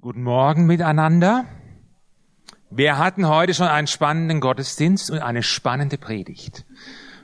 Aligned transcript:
Guten 0.00 0.22
Morgen 0.22 0.66
miteinander. 0.66 1.44
Wir 2.70 2.98
hatten 2.98 3.26
heute 3.26 3.52
schon 3.52 3.66
einen 3.66 3.88
spannenden 3.88 4.38
Gottesdienst 4.40 5.10
und 5.10 5.18
eine 5.18 5.42
spannende 5.42 5.98
Predigt. 5.98 6.64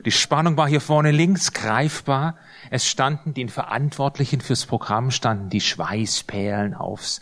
Die 0.05 0.11
Spannung 0.11 0.57
war 0.57 0.67
hier 0.67 0.81
vorne 0.81 1.13
links 1.13 1.53
greifbar. 1.53 2.37
Es 2.71 2.85
standen 2.89 3.33
den 3.33 3.49
Verantwortlichen 3.49 4.41
fürs 4.41 4.67
Programm, 4.67 5.13
standen 5.13 5.51
die 5.51 5.61
Schweißperlen 5.61 6.75
aufs, 6.75 7.21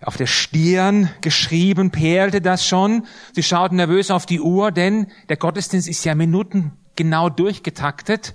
auf 0.00 0.16
der 0.16 0.26
Stirn 0.26 1.08
geschrieben, 1.20 1.92
perlte 1.92 2.40
das 2.40 2.66
schon. 2.66 3.06
Sie 3.34 3.44
schauten 3.44 3.76
nervös 3.76 4.10
auf 4.10 4.26
die 4.26 4.40
Uhr, 4.40 4.72
denn 4.72 5.06
der 5.28 5.36
Gottesdienst 5.36 5.86
ist 5.86 6.04
ja 6.04 6.16
Minuten 6.16 6.72
genau 6.96 7.28
durchgetaktet. 7.28 8.34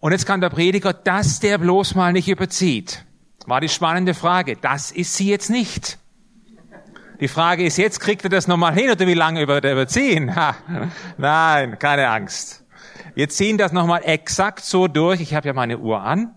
Und 0.00 0.12
jetzt 0.12 0.24
kann 0.24 0.40
der 0.40 0.48
Prediger, 0.48 0.94
dass 0.94 1.40
der 1.40 1.58
bloß 1.58 1.94
mal 1.94 2.14
nicht 2.14 2.28
überzieht. 2.28 3.04
War 3.46 3.60
die 3.60 3.68
spannende 3.68 4.14
Frage. 4.14 4.56
Das 4.56 4.90
ist 4.90 5.16
sie 5.16 5.28
jetzt 5.28 5.50
nicht. 5.50 5.98
Die 7.20 7.28
Frage 7.28 7.64
ist 7.64 7.78
jetzt, 7.78 8.00
kriegt 8.00 8.24
er 8.24 8.30
das 8.30 8.46
nochmal 8.46 8.74
hin 8.74 8.90
oder 8.90 9.06
wie 9.06 9.14
lange 9.14 9.40
über 9.40 9.58
überziehen? 9.58 10.34
Ha. 10.36 10.56
Nein, 11.16 11.78
keine 11.78 12.08
Angst. 12.08 12.64
Wir 13.14 13.28
ziehen 13.28 13.56
das 13.56 13.72
nochmal 13.72 14.02
exakt 14.04 14.64
so 14.64 14.88
durch. 14.88 15.20
Ich 15.20 15.34
habe 15.34 15.46
ja 15.46 15.54
meine 15.54 15.78
Uhr 15.78 16.02
an. 16.02 16.34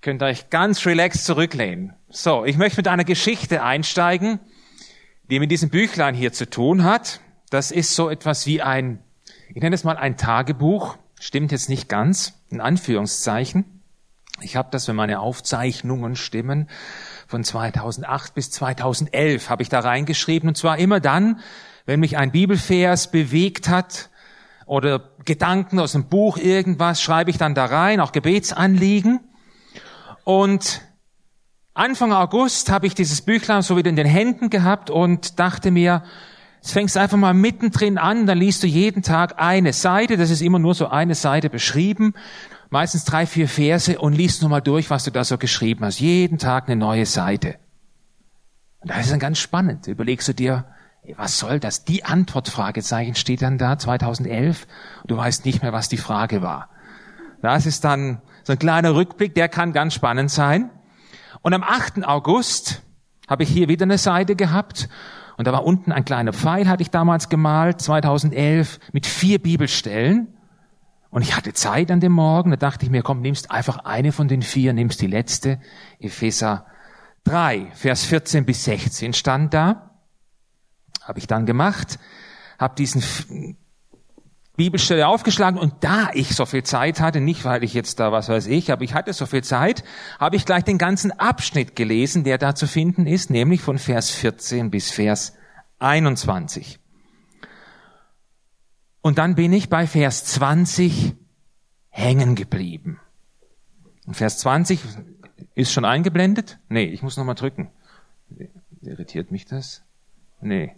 Könnt 0.00 0.22
euch 0.22 0.48
ganz 0.48 0.86
relaxed 0.86 1.24
zurücklehnen. 1.24 1.92
So, 2.08 2.44
ich 2.44 2.56
möchte 2.56 2.78
mit 2.78 2.88
einer 2.88 3.04
Geschichte 3.04 3.62
einsteigen, 3.62 4.38
die 5.28 5.40
mit 5.40 5.50
diesem 5.50 5.68
Büchlein 5.68 6.14
hier 6.14 6.32
zu 6.32 6.48
tun 6.48 6.84
hat. 6.84 7.20
Das 7.50 7.70
ist 7.70 7.94
so 7.94 8.08
etwas 8.08 8.46
wie 8.46 8.62
ein, 8.62 9.02
ich 9.54 9.60
nenne 9.60 9.74
es 9.74 9.84
mal 9.84 9.96
ein 9.96 10.16
Tagebuch. 10.16 10.96
Stimmt 11.20 11.52
jetzt 11.52 11.68
nicht 11.68 11.88
ganz, 11.88 12.40
in 12.48 12.60
Anführungszeichen. 12.60 13.77
Ich 14.40 14.54
habe 14.54 14.68
das, 14.70 14.86
wenn 14.86 14.94
meine 14.94 15.18
Aufzeichnungen 15.18 16.14
stimmen, 16.14 16.68
von 17.26 17.42
2008 17.42 18.34
bis 18.34 18.50
2011 18.52 19.50
habe 19.50 19.62
ich 19.62 19.68
da 19.68 19.80
reingeschrieben. 19.80 20.48
Und 20.48 20.56
zwar 20.56 20.78
immer 20.78 21.00
dann, 21.00 21.40
wenn 21.86 22.00
mich 22.00 22.16
ein 22.16 22.30
Bibelvers 22.30 23.10
bewegt 23.10 23.68
hat 23.68 24.10
oder 24.66 25.10
Gedanken 25.24 25.80
aus 25.80 25.92
dem 25.92 26.08
Buch 26.08 26.38
irgendwas, 26.38 27.02
schreibe 27.02 27.30
ich 27.30 27.38
dann 27.38 27.54
da 27.54 27.64
rein, 27.64 28.00
auch 28.00 28.12
Gebetsanliegen. 28.12 29.20
Und 30.24 30.82
Anfang 31.74 32.12
August 32.12 32.70
habe 32.70 32.86
ich 32.86 32.94
dieses 32.94 33.22
Büchlein 33.22 33.62
so 33.62 33.76
wieder 33.76 33.90
in 33.90 33.96
den 33.96 34.06
Händen 34.06 34.50
gehabt 34.50 34.90
und 34.90 35.38
dachte 35.38 35.70
mir, 35.70 36.02
Jetzt 36.60 36.72
fängst 36.72 36.96
du 36.96 37.00
einfach 37.00 37.16
mal 37.16 37.34
mittendrin 37.34 37.98
an, 37.98 38.26
dann 38.26 38.36
liest 38.36 38.64
du 38.64 38.66
jeden 38.66 39.02
Tag 39.02 39.34
eine 39.40 39.72
Seite, 39.72 40.16
das 40.16 40.28
ist 40.28 40.42
immer 40.42 40.58
nur 40.58 40.74
so 40.74 40.88
eine 40.88 41.14
Seite 41.14 41.50
beschrieben 41.50 42.14
meistens 42.70 43.04
drei, 43.04 43.26
vier 43.26 43.48
Verse 43.48 43.98
und 43.98 44.12
liest 44.12 44.42
nochmal 44.42 44.62
durch, 44.62 44.90
was 44.90 45.04
du 45.04 45.10
da 45.10 45.24
so 45.24 45.38
geschrieben 45.38 45.84
hast. 45.84 46.00
Jeden 46.00 46.38
Tag 46.38 46.68
eine 46.68 46.76
neue 46.76 47.06
Seite. 47.06 47.56
Und 48.80 48.90
das 48.90 49.00
ist 49.00 49.12
dann 49.12 49.18
ganz 49.18 49.38
spannend. 49.38 49.86
Überlegst 49.86 50.28
du 50.28 50.34
dir, 50.34 50.66
was 51.16 51.38
soll 51.38 51.58
das? 51.60 51.84
Die 51.84 52.04
Antwort, 52.04 52.48
Fragezeichen, 52.48 53.14
steht 53.14 53.42
dann 53.42 53.58
da, 53.58 53.78
2011. 53.78 54.66
Und 55.02 55.10
du 55.10 55.16
weißt 55.16 55.44
nicht 55.44 55.62
mehr, 55.62 55.72
was 55.72 55.88
die 55.88 55.96
Frage 55.96 56.42
war. 56.42 56.68
Das 57.42 57.66
ist 57.66 57.84
dann 57.84 58.20
so 58.42 58.52
ein 58.52 58.58
kleiner 58.58 58.94
Rückblick, 58.94 59.34
der 59.34 59.48
kann 59.48 59.72
ganz 59.72 59.94
spannend 59.94 60.30
sein. 60.30 60.70
Und 61.42 61.54
am 61.54 61.62
8. 61.62 62.04
August 62.04 62.82
habe 63.28 63.42
ich 63.42 63.48
hier 63.48 63.68
wieder 63.68 63.84
eine 63.84 63.98
Seite 63.98 64.36
gehabt. 64.36 64.88
Und 65.36 65.46
da 65.46 65.52
war 65.52 65.64
unten 65.64 65.92
ein 65.92 66.04
kleiner 66.04 66.32
Pfeil, 66.32 66.68
hatte 66.68 66.82
ich 66.82 66.90
damals 66.90 67.28
gemalt, 67.28 67.80
2011, 67.80 68.80
mit 68.92 69.06
vier 69.06 69.38
Bibelstellen. 69.40 70.37
Und 71.10 71.22
ich 71.22 71.36
hatte 71.36 71.54
Zeit 71.54 71.90
an 71.90 72.00
dem 72.00 72.12
Morgen, 72.12 72.50
da 72.50 72.56
dachte 72.56 72.84
ich 72.84 72.90
mir, 72.90 73.02
komm, 73.02 73.20
nimmst 73.20 73.50
einfach 73.50 73.78
eine 73.78 74.12
von 74.12 74.28
den 74.28 74.42
vier, 74.42 74.72
nimmst 74.72 75.00
die 75.00 75.06
letzte. 75.06 75.60
Epheser 75.98 76.66
3, 77.24 77.72
Vers 77.74 78.04
14 78.04 78.44
bis 78.44 78.64
16 78.64 79.14
stand 79.14 79.54
da. 79.54 79.98
Habe 81.02 81.18
ich 81.18 81.26
dann 81.26 81.46
gemacht, 81.46 81.98
habe 82.58 82.74
diesen 82.74 83.02
Bibelstelle 84.58 85.06
aufgeschlagen 85.06 85.58
und 85.58 85.72
da 85.80 86.10
ich 86.12 86.34
so 86.34 86.44
viel 86.44 86.64
Zeit 86.64 87.00
hatte, 87.00 87.20
nicht 87.20 87.44
weil 87.44 87.62
ich 87.62 87.72
jetzt 87.72 88.00
da 88.00 88.12
was 88.12 88.28
weiß 88.28 88.48
ich, 88.48 88.72
aber 88.72 88.82
ich 88.82 88.92
hatte 88.92 89.12
so 89.12 89.24
viel 89.24 89.44
Zeit, 89.44 89.84
habe 90.18 90.36
ich 90.36 90.44
gleich 90.44 90.64
den 90.64 90.78
ganzen 90.78 91.12
Abschnitt 91.12 91.76
gelesen, 91.76 92.24
der 92.24 92.38
da 92.38 92.54
zu 92.54 92.66
finden 92.66 93.06
ist, 93.06 93.30
nämlich 93.30 93.62
von 93.62 93.78
Vers 93.78 94.10
14 94.10 94.70
bis 94.70 94.90
Vers 94.90 95.34
21. 95.78 96.80
Und 99.08 99.16
dann 99.16 99.36
bin 99.36 99.54
ich 99.54 99.70
bei 99.70 99.86
Vers 99.86 100.26
20 100.26 101.14
hängen 101.88 102.34
geblieben. 102.34 103.00
Und 104.04 104.12
Vers 104.12 104.36
20 104.40 104.80
ist 105.54 105.72
schon 105.72 105.86
eingeblendet? 105.86 106.58
Nee, 106.68 106.84
ich 106.84 107.02
muss 107.02 107.16
nochmal 107.16 107.34
drücken. 107.34 107.70
Irritiert 108.82 109.30
mich 109.30 109.46
das? 109.46 109.82
Nee. 110.42 110.76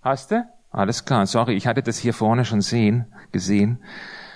Hast 0.00 0.30
du? 0.30 0.48
Alles 0.70 1.04
klar, 1.04 1.26
sorry, 1.26 1.56
ich 1.56 1.66
hatte 1.66 1.82
das 1.82 1.98
hier 1.98 2.14
vorne 2.14 2.46
schon 2.46 2.62
sehen, 2.62 3.04
gesehen. 3.32 3.84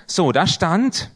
So, 0.07 0.31
da 0.31 0.47
stand, 0.47 1.11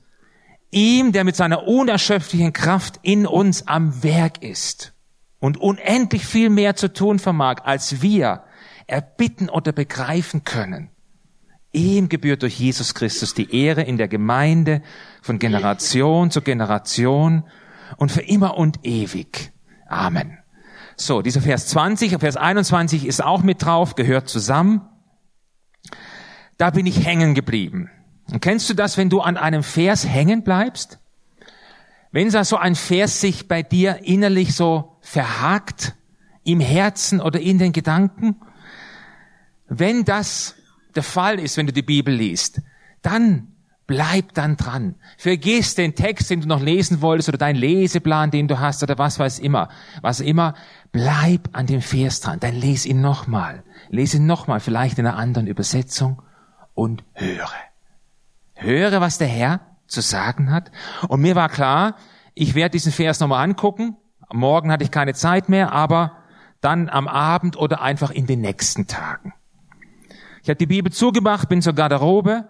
ihm, 0.70 1.12
der 1.12 1.24
mit 1.24 1.36
seiner 1.36 1.64
unerschöpflichen 1.68 2.54
Kraft 2.54 2.98
in 3.02 3.26
uns 3.26 3.68
am 3.68 4.02
Werk 4.02 4.42
ist 4.42 4.94
und 5.38 5.58
unendlich 5.58 6.24
viel 6.24 6.48
mehr 6.48 6.76
zu 6.76 6.90
tun 6.90 7.18
vermag, 7.18 7.64
als 7.64 8.00
wir 8.00 8.44
erbitten 8.86 9.50
oder 9.50 9.72
begreifen 9.72 10.44
können. 10.44 10.88
Ihm 11.76 12.08
gebührt 12.08 12.42
durch 12.42 12.58
Jesus 12.58 12.94
Christus 12.94 13.34
die 13.34 13.54
Ehre 13.54 13.82
in 13.82 13.98
der 13.98 14.08
Gemeinde 14.08 14.82
von 15.20 15.38
Generation 15.38 16.30
zu 16.30 16.40
Generation 16.40 17.44
und 17.98 18.10
für 18.10 18.22
immer 18.22 18.56
und 18.56 18.84
ewig. 18.84 19.52
Amen. 19.86 20.38
So, 20.96 21.20
dieser 21.20 21.42
Vers 21.42 21.68
20, 21.68 22.18
Vers 22.18 22.36
21 22.36 23.06
ist 23.06 23.22
auch 23.22 23.42
mit 23.42 23.62
drauf, 23.62 23.94
gehört 23.94 24.28
zusammen. 24.28 24.80
Da 26.56 26.70
bin 26.70 26.86
ich 26.86 27.04
hängen 27.04 27.34
geblieben. 27.34 27.90
Und 28.32 28.40
kennst 28.40 28.68
du 28.70 28.74
das, 28.74 28.96
wenn 28.96 29.10
du 29.10 29.20
an 29.20 29.36
einem 29.36 29.62
Vers 29.62 30.08
hängen 30.08 30.42
bleibst? 30.42 30.98
Wenn 32.10 32.30
so 32.30 32.56
ein 32.56 32.74
Vers 32.74 33.20
sich 33.20 33.46
bei 33.46 33.62
dir 33.62 34.00
innerlich 34.02 34.54
so 34.54 34.96
verhakt, 35.02 35.94
im 36.42 36.60
Herzen 36.60 37.20
oder 37.20 37.40
in 37.40 37.58
den 37.58 37.72
Gedanken, 37.72 38.36
wenn 39.68 40.04
das 40.04 40.55
der 40.96 41.02
Fall 41.02 41.38
ist, 41.38 41.56
wenn 41.56 41.66
du 41.66 41.72
die 41.72 41.82
Bibel 41.82 42.14
liest, 42.14 42.60
dann 43.02 43.48
bleib 43.86 44.34
dann 44.34 44.56
dran. 44.56 44.96
Vergiss 45.16 45.74
den 45.74 45.94
Text, 45.94 46.30
den 46.30 46.40
du 46.40 46.48
noch 46.48 46.60
lesen 46.60 47.00
wolltest 47.00 47.28
oder 47.28 47.38
deinen 47.38 47.56
Leseplan, 47.56 48.30
den 48.30 48.48
du 48.48 48.58
hast 48.58 48.82
oder 48.82 48.98
was 48.98 49.18
weiß 49.18 49.38
immer. 49.38 49.68
Was 50.02 50.20
immer, 50.20 50.54
bleib 50.92 51.48
an 51.52 51.66
dem 51.66 51.82
Vers 51.82 52.20
dran. 52.20 52.40
Dann 52.40 52.54
les 52.54 52.86
ihn 52.86 53.00
nochmal. 53.00 53.62
Lese 53.88 54.16
ihn 54.16 54.26
nochmal, 54.26 54.60
vielleicht 54.60 54.98
in 54.98 55.06
einer 55.06 55.16
anderen 55.16 55.46
Übersetzung 55.46 56.22
und 56.74 57.04
höre. 57.14 57.50
Höre, 58.54 59.00
was 59.00 59.18
der 59.18 59.28
Herr 59.28 59.60
zu 59.86 60.00
sagen 60.00 60.50
hat. 60.50 60.72
Und 61.08 61.20
mir 61.20 61.36
war 61.36 61.48
klar, 61.48 61.96
ich 62.34 62.54
werde 62.54 62.72
diesen 62.72 62.92
Vers 62.92 63.20
nochmal 63.20 63.44
angucken. 63.44 63.96
Morgen 64.32 64.72
hatte 64.72 64.82
ich 64.82 64.90
keine 64.90 65.14
Zeit 65.14 65.48
mehr, 65.48 65.72
aber 65.72 66.16
dann 66.60 66.88
am 66.88 67.06
Abend 67.06 67.56
oder 67.56 67.80
einfach 67.80 68.10
in 68.10 68.26
den 68.26 68.40
nächsten 68.40 68.86
Tagen. 68.86 69.32
Ich 70.46 70.48
habe 70.48 70.58
die 70.58 70.66
Bibel 70.66 70.92
zugemacht, 70.92 71.48
bin 71.48 71.60
zur 71.60 71.72
Garderobe, 71.72 72.44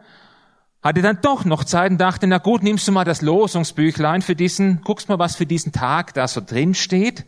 hatte 0.83 1.01
dann 1.01 1.19
doch 1.23 1.47
noch 1.47 1.65
Zeit 1.65 1.93
und 1.93 1.99
dachte, 1.99 2.27
na 2.27 2.37
gut, 2.37 2.63
nimmst 2.63 2.87
du 2.87 2.93
mal 2.93 3.07
das 3.07 3.23
Losungsbüchlein 3.23 4.21
für 4.21 4.37
diesen, 4.37 4.83
guckst 4.83 5.09
mal, 5.09 5.19
was 5.19 5.35
für 5.35 5.47
diesen 5.47 5.73
Tag 5.73 6.13
da 6.13 6.29
so 6.29 6.43
drin 6.45 6.75
steht, 6.75 7.25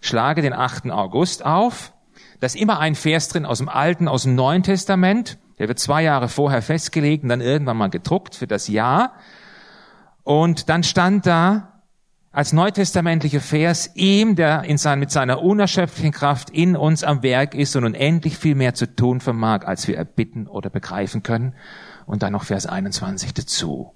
schlage 0.00 0.40
den 0.40 0.52
8. 0.52 0.92
August 0.92 1.44
auf. 1.44 1.92
Da 2.38 2.46
ist 2.46 2.54
immer 2.54 2.78
ein 2.78 2.94
Vers 2.94 3.30
drin 3.30 3.44
aus 3.44 3.58
dem 3.58 3.68
Alten, 3.68 4.06
aus 4.06 4.22
dem 4.22 4.36
Neuen 4.36 4.62
Testament. 4.62 5.38
Der 5.58 5.66
wird 5.66 5.80
zwei 5.80 6.04
Jahre 6.04 6.28
vorher 6.28 6.62
festgelegt 6.62 7.24
und 7.24 7.28
dann 7.28 7.40
irgendwann 7.40 7.76
mal 7.76 7.90
gedruckt 7.90 8.36
für 8.36 8.46
das 8.46 8.68
Jahr. 8.68 9.14
Und 10.22 10.68
dann 10.68 10.84
stand 10.84 11.26
da, 11.26 11.71
als 12.32 12.54
neutestamentlicher 12.54 13.40
Vers 13.40 13.90
ihm, 13.94 14.36
der 14.36 14.64
in 14.64 14.78
sein, 14.78 14.98
mit 14.98 15.10
seiner 15.10 15.42
unerschöpflichen 15.42 16.12
Kraft 16.12 16.48
in 16.48 16.76
uns 16.76 17.04
am 17.04 17.22
Werk 17.22 17.54
ist 17.54 17.76
und 17.76 17.84
unendlich 17.84 18.38
viel 18.38 18.54
mehr 18.54 18.72
zu 18.72 18.96
tun 18.96 19.20
vermag, 19.20 19.66
als 19.66 19.86
wir 19.86 19.98
erbitten 19.98 20.46
oder 20.46 20.70
begreifen 20.70 21.22
können. 21.22 21.54
Und 22.06 22.22
dann 22.22 22.32
noch 22.32 22.44
Vers 22.44 22.66
21 22.66 23.34
dazu. 23.34 23.94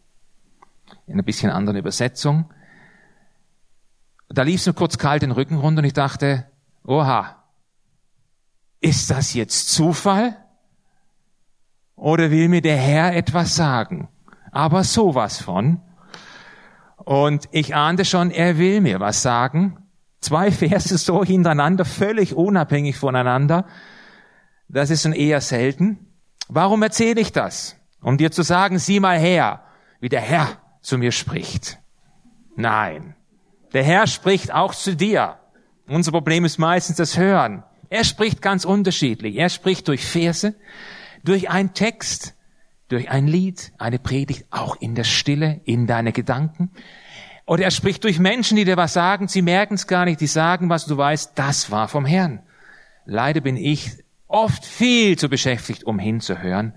In 1.06 1.14
einer 1.14 1.22
bisschen 1.22 1.50
anderen 1.50 1.78
Übersetzung. 1.78 2.50
Da 4.28 4.42
lief 4.42 4.60
es 4.60 4.66
mir 4.66 4.74
kurz 4.74 4.98
kalt 4.98 5.22
den 5.22 5.32
Rücken 5.32 5.56
runter 5.56 5.78
und 5.78 5.86
ich 5.86 5.94
dachte, 5.94 6.44
oha, 6.84 7.42
ist 8.80 9.10
das 9.10 9.32
jetzt 9.32 9.72
Zufall? 9.72 10.36
Oder 11.94 12.30
will 12.30 12.48
mir 12.48 12.60
der 12.60 12.76
Herr 12.76 13.16
etwas 13.16 13.56
sagen? 13.56 14.08
Aber 14.52 14.84
sowas 14.84 15.40
von. 15.40 15.80
Und 17.06 17.48
ich 17.52 17.76
ahnte 17.76 18.04
schon, 18.04 18.32
er 18.32 18.58
will 18.58 18.80
mir 18.80 18.98
was 18.98 19.22
sagen. 19.22 19.78
Zwei 20.20 20.50
Verse 20.50 20.98
so 20.98 21.24
hintereinander, 21.24 21.84
völlig 21.84 22.34
unabhängig 22.34 22.96
voneinander. 22.96 23.64
Das 24.68 24.90
ist 24.90 25.02
schon 25.02 25.12
eher 25.12 25.40
selten. 25.40 26.08
Warum 26.48 26.82
erzähle 26.82 27.20
ich 27.20 27.30
das? 27.30 27.76
Um 28.02 28.18
dir 28.18 28.32
zu 28.32 28.42
sagen, 28.42 28.80
sieh 28.80 28.98
mal 28.98 29.18
her, 29.18 29.62
wie 30.00 30.08
der 30.08 30.20
Herr 30.20 30.48
zu 30.82 30.98
mir 30.98 31.12
spricht. 31.12 31.78
Nein. 32.56 33.14
Der 33.72 33.84
Herr 33.84 34.08
spricht 34.08 34.52
auch 34.52 34.74
zu 34.74 34.96
dir. 34.96 35.36
Unser 35.86 36.10
Problem 36.10 36.44
ist 36.44 36.58
meistens 36.58 36.96
das 36.96 37.16
Hören. 37.16 37.62
Er 37.88 38.02
spricht 38.02 38.42
ganz 38.42 38.64
unterschiedlich. 38.64 39.36
Er 39.36 39.48
spricht 39.48 39.86
durch 39.86 40.04
Verse, 40.04 40.56
durch 41.22 41.50
einen 41.50 41.72
Text, 41.72 42.34
durch 42.88 43.10
ein 43.10 43.26
Lied, 43.26 43.72
eine 43.78 43.98
Predigt, 43.98 44.46
auch 44.50 44.76
in 44.80 44.94
der 44.94 45.04
Stille, 45.04 45.60
in 45.64 45.86
deine 45.86 46.12
Gedanken. 46.12 46.70
Oder 47.46 47.64
er 47.64 47.70
spricht 47.70 48.04
durch 48.04 48.18
Menschen, 48.18 48.56
die 48.56 48.64
dir 48.64 48.76
was 48.76 48.92
sagen, 48.92 49.28
sie 49.28 49.42
merken 49.42 49.74
es 49.74 49.86
gar 49.86 50.04
nicht, 50.04 50.20
die 50.20 50.26
sagen 50.26 50.68
was, 50.68 50.86
du 50.86 50.96
weißt, 50.96 51.32
das 51.36 51.70
war 51.70 51.88
vom 51.88 52.04
Herrn. 52.04 52.40
Leider 53.04 53.40
bin 53.40 53.56
ich 53.56 54.04
oft 54.26 54.64
viel 54.64 55.16
zu 55.16 55.28
beschäftigt, 55.28 55.84
um 55.84 55.98
hinzuhören. 55.98 56.74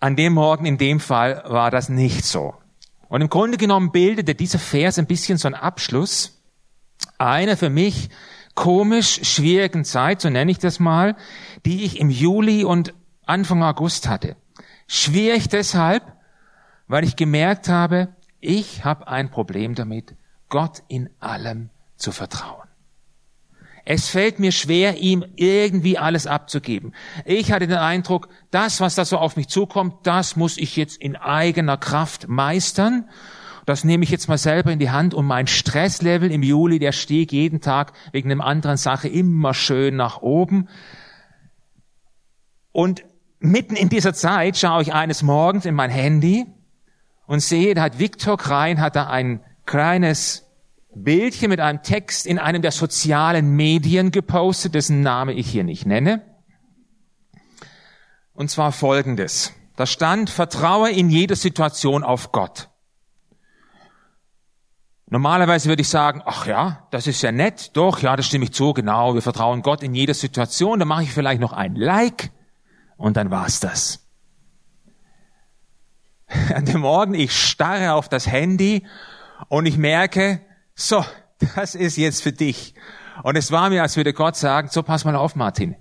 An 0.00 0.16
dem 0.16 0.32
Morgen, 0.32 0.66
in 0.66 0.78
dem 0.78 0.98
Fall, 0.98 1.44
war 1.46 1.70
das 1.70 1.88
nicht 1.88 2.24
so. 2.24 2.54
Und 3.08 3.20
im 3.20 3.28
Grunde 3.28 3.58
genommen 3.58 3.92
bildete 3.92 4.34
dieser 4.34 4.58
Vers 4.58 4.98
ein 4.98 5.06
bisschen 5.06 5.38
so 5.38 5.46
einen 5.46 5.54
Abschluss 5.54 6.42
einer 7.18 7.56
für 7.56 7.70
mich 7.70 8.10
komisch 8.54 9.20
schwierigen 9.22 9.84
Zeit, 9.84 10.20
so 10.20 10.30
nenne 10.30 10.50
ich 10.50 10.58
das 10.58 10.80
mal, 10.80 11.16
die 11.64 11.84
ich 11.84 12.00
im 12.00 12.10
Juli 12.10 12.64
und 12.64 12.94
Anfang 13.24 13.62
August 13.62 14.08
hatte. 14.08 14.36
Schwierig 14.94 15.48
deshalb, 15.48 16.02
weil 16.86 17.02
ich 17.02 17.16
gemerkt 17.16 17.70
habe, 17.70 18.08
ich 18.40 18.84
habe 18.84 19.08
ein 19.08 19.30
Problem 19.30 19.74
damit, 19.74 20.14
Gott 20.50 20.82
in 20.86 21.08
allem 21.18 21.70
zu 21.96 22.12
vertrauen. 22.12 22.68
Es 23.86 24.10
fällt 24.10 24.38
mir 24.38 24.52
schwer, 24.52 24.98
ihm 24.98 25.24
irgendwie 25.36 25.96
alles 25.96 26.26
abzugeben. 26.26 26.94
Ich 27.24 27.52
hatte 27.52 27.66
den 27.66 27.78
Eindruck, 27.78 28.28
das, 28.50 28.82
was 28.82 28.94
da 28.94 29.06
so 29.06 29.16
auf 29.16 29.36
mich 29.36 29.48
zukommt, 29.48 30.06
das 30.06 30.36
muss 30.36 30.58
ich 30.58 30.76
jetzt 30.76 31.00
in 31.00 31.16
eigener 31.16 31.78
Kraft 31.78 32.28
meistern. 32.28 33.08
Das 33.64 33.84
nehme 33.84 34.04
ich 34.04 34.10
jetzt 34.10 34.28
mal 34.28 34.36
selber 34.36 34.72
in 34.72 34.78
die 34.78 34.90
Hand 34.90 35.14
und 35.14 35.24
mein 35.24 35.46
Stresslevel 35.46 36.30
im 36.30 36.42
Juli, 36.42 36.78
der 36.78 36.92
stieg 36.92 37.32
jeden 37.32 37.62
Tag 37.62 37.94
wegen 38.12 38.30
einem 38.30 38.42
anderen 38.42 38.76
Sache 38.76 39.08
immer 39.08 39.54
schön 39.54 39.96
nach 39.96 40.20
oben. 40.20 40.68
Und 42.72 43.04
mitten 43.42 43.76
in 43.76 43.88
dieser 43.88 44.14
Zeit 44.14 44.56
schaue 44.56 44.82
ich 44.82 44.92
eines 44.92 45.22
Morgens 45.22 45.66
in 45.66 45.74
mein 45.74 45.90
Handy 45.90 46.46
und 47.26 47.40
sehe, 47.40 47.74
da 47.74 47.82
hat 47.82 47.98
Viktor 47.98 48.36
Krein 48.38 48.80
hat 48.80 48.96
da 48.96 49.08
ein 49.08 49.40
kleines 49.66 50.48
Bildchen 50.94 51.48
mit 51.48 51.60
einem 51.60 51.82
Text 51.82 52.26
in 52.26 52.38
einem 52.38 52.62
der 52.62 52.72
sozialen 52.72 53.56
Medien 53.56 54.10
gepostet, 54.10 54.74
dessen 54.74 55.00
Name 55.00 55.32
ich 55.32 55.50
hier 55.50 55.64
nicht 55.64 55.86
nenne. 55.86 56.22
Und 58.34 58.50
zwar 58.50 58.72
folgendes. 58.72 59.52
Da 59.76 59.86
stand, 59.86 60.30
vertraue 60.30 60.90
in 60.90 61.08
jeder 61.08 61.36
Situation 61.36 62.04
auf 62.04 62.32
Gott. 62.32 62.68
Normalerweise 65.06 65.68
würde 65.68 65.82
ich 65.82 65.88
sagen, 65.88 66.22
ach 66.24 66.46
ja, 66.46 66.86
das 66.90 67.06
ist 67.06 67.20
ja 67.22 67.32
nett, 67.32 67.70
doch, 67.74 68.00
ja, 68.00 68.16
das 68.16 68.26
stimme 68.26 68.44
ich 68.44 68.52
zu, 68.52 68.72
genau, 68.72 69.14
wir 69.14 69.20
vertrauen 69.20 69.62
Gott 69.62 69.82
in 69.82 69.94
jeder 69.94 70.14
Situation, 70.14 70.78
da 70.78 70.84
mache 70.86 71.02
ich 71.02 71.12
vielleicht 71.12 71.40
noch 71.40 71.52
ein 71.52 71.74
Like 71.74 72.30
und 73.02 73.16
dann 73.16 73.32
war's 73.32 73.58
das. 73.58 74.06
An 76.54 76.64
dem 76.64 76.82
Morgen, 76.82 77.14
ich 77.14 77.36
starre 77.36 77.94
auf 77.94 78.08
das 78.08 78.28
Handy 78.28 78.86
und 79.48 79.66
ich 79.66 79.76
merke, 79.76 80.40
so, 80.74 81.04
das 81.56 81.74
ist 81.74 81.96
jetzt 81.96 82.22
für 82.22 82.32
dich. 82.32 82.74
Und 83.24 83.36
es 83.36 83.50
war 83.50 83.70
mir, 83.70 83.82
als 83.82 83.96
würde 83.96 84.12
Gott 84.12 84.36
sagen, 84.36 84.68
so 84.70 84.84
pass 84.84 85.04
mal 85.04 85.16
auf, 85.16 85.34
Martin. 85.34 85.74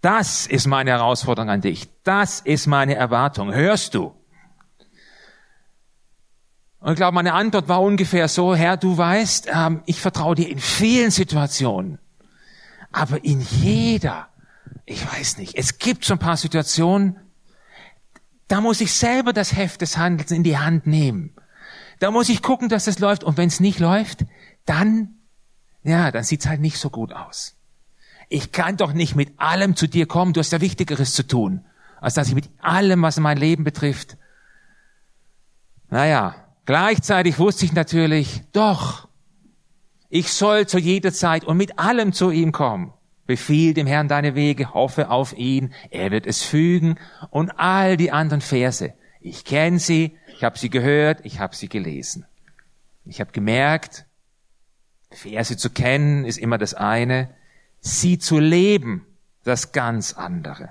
Das 0.00 0.46
ist 0.46 0.66
meine 0.68 0.90
Herausforderung 0.92 1.50
an 1.50 1.60
dich. 1.60 1.90
Das 2.04 2.40
ist 2.40 2.68
meine 2.68 2.94
Erwartung. 2.94 3.52
Hörst 3.52 3.94
du? 3.94 4.14
Und 6.78 6.92
ich 6.92 6.96
glaube, 6.96 7.16
meine 7.16 7.34
Antwort 7.34 7.68
war 7.68 7.82
ungefähr 7.82 8.28
so, 8.28 8.54
Herr, 8.54 8.76
du 8.76 8.96
weißt, 8.96 9.48
ähm, 9.52 9.82
ich 9.86 10.00
vertraue 10.00 10.36
dir 10.36 10.48
in 10.48 10.60
vielen 10.60 11.10
Situationen. 11.10 11.98
Aber 12.92 13.22
in 13.24 13.40
jeder, 13.40 14.29
ich 14.90 15.06
weiß 15.06 15.38
nicht, 15.38 15.54
es 15.56 15.78
gibt 15.78 16.04
so 16.04 16.14
ein 16.14 16.18
paar 16.18 16.36
Situationen, 16.36 17.16
da 18.48 18.60
muss 18.60 18.80
ich 18.80 18.92
selber 18.92 19.32
das 19.32 19.54
Heft 19.54 19.82
des 19.82 19.96
Handels 19.96 20.32
in 20.32 20.42
die 20.42 20.58
Hand 20.58 20.86
nehmen. 20.86 21.32
Da 22.00 22.10
muss 22.10 22.28
ich 22.28 22.42
gucken, 22.42 22.68
dass 22.68 22.88
es 22.88 22.98
läuft. 22.98 23.22
Und 23.22 23.36
wenn 23.36 23.46
es 23.46 23.60
nicht 23.60 23.78
läuft, 23.78 24.24
dann, 24.66 25.20
ja, 25.84 26.10
dann 26.10 26.24
sieht's 26.24 26.48
halt 26.48 26.60
nicht 26.60 26.78
so 26.78 26.90
gut 26.90 27.12
aus. 27.12 27.56
Ich 28.28 28.50
kann 28.50 28.76
doch 28.76 28.92
nicht 28.92 29.14
mit 29.14 29.38
allem 29.38 29.76
zu 29.76 29.86
dir 29.86 30.06
kommen. 30.06 30.32
Du 30.32 30.40
hast 30.40 30.50
ja 30.50 30.60
Wichtigeres 30.60 31.14
zu 31.14 31.24
tun, 31.24 31.64
als 32.00 32.14
dass 32.14 32.26
ich 32.26 32.34
mit 32.34 32.50
allem, 32.58 33.02
was 33.02 33.20
mein 33.20 33.38
Leben 33.38 33.62
betrifft. 33.62 34.16
Naja, 35.88 36.34
gleichzeitig 36.64 37.38
wusste 37.38 37.64
ich 37.64 37.72
natürlich, 37.72 38.42
doch, 38.52 39.06
ich 40.08 40.32
soll 40.32 40.66
zu 40.66 40.78
jeder 40.78 41.12
Zeit 41.12 41.44
und 41.44 41.56
mit 41.56 41.78
allem 41.78 42.12
zu 42.12 42.32
ihm 42.32 42.50
kommen. 42.50 42.92
Befiehl 43.30 43.74
dem 43.74 43.86
Herrn 43.86 44.08
deine 44.08 44.34
Wege, 44.34 44.74
hoffe 44.74 45.08
auf 45.08 45.38
ihn, 45.38 45.72
er 45.90 46.10
wird 46.10 46.26
es 46.26 46.42
fügen 46.42 46.98
und 47.30 47.52
all 47.60 47.96
die 47.96 48.10
anderen 48.10 48.40
Verse. 48.40 48.92
Ich 49.20 49.44
kenne 49.44 49.78
sie, 49.78 50.18
ich 50.34 50.42
habe 50.42 50.58
sie 50.58 50.68
gehört, 50.68 51.20
ich 51.22 51.38
habe 51.38 51.54
sie 51.54 51.68
gelesen. 51.68 52.26
Ich 53.04 53.20
habe 53.20 53.30
gemerkt, 53.30 54.04
Verse 55.12 55.56
zu 55.56 55.70
kennen 55.70 56.24
ist 56.24 56.38
immer 56.38 56.58
das 56.58 56.74
eine, 56.74 57.30
sie 57.78 58.18
zu 58.18 58.40
leben 58.40 59.06
das 59.44 59.70
ganz 59.70 60.14
andere. 60.14 60.70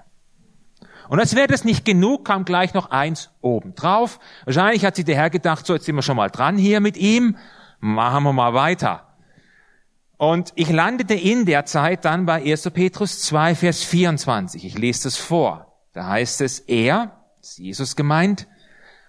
Und 1.07 1.21
als 1.21 1.33
wäre 1.33 1.47
das 1.47 1.63
nicht 1.63 1.85
genug, 1.85 2.25
kam 2.25 2.43
gleich 2.43 2.73
noch 2.73 2.91
eins 2.91 3.29
oben 3.39 3.73
drauf. 3.73 4.19
Wahrscheinlich 4.43 4.83
hat 4.83 4.97
sich 4.97 5.05
der 5.05 5.15
Herr 5.15 5.29
gedacht, 5.29 5.65
so 5.65 5.75
jetzt 5.75 5.85
sind 5.85 5.95
wir 5.95 6.01
schon 6.01 6.17
mal 6.17 6.29
dran 6.29 6.57
hier 6.57 6.81
mit 6.81 6.97
ihm, 6.97 7.37
machen 7.79 8.25
wir 8.25 8.33
mal 8.33 8.53
weiter. 8.53 9.08
Und 10.19 10.51
ich 10.55 10.69
landete 10.69 11.13
in 11.13 11.45
der 11.45 11.63
Zeit 11.63 12.03
dann 12.03 12.25
bei 12.25 12.43
1. 12.43 12.71
Petrus 12.71 13.21
2, 13.21 13.55
Vers 13.55 13.85
24. 13.85 14.65
Ich 14.65 14.77
lese 14.77 15.03
das 15.03 15.15
vor. 15.15 15.79
Da 15.93 16.07
heißt 16.07 16.41
es, 16.41 16.59
er, 16.59 17.23
Jesus 17.55 17.95
gemeint, 17.95 18.45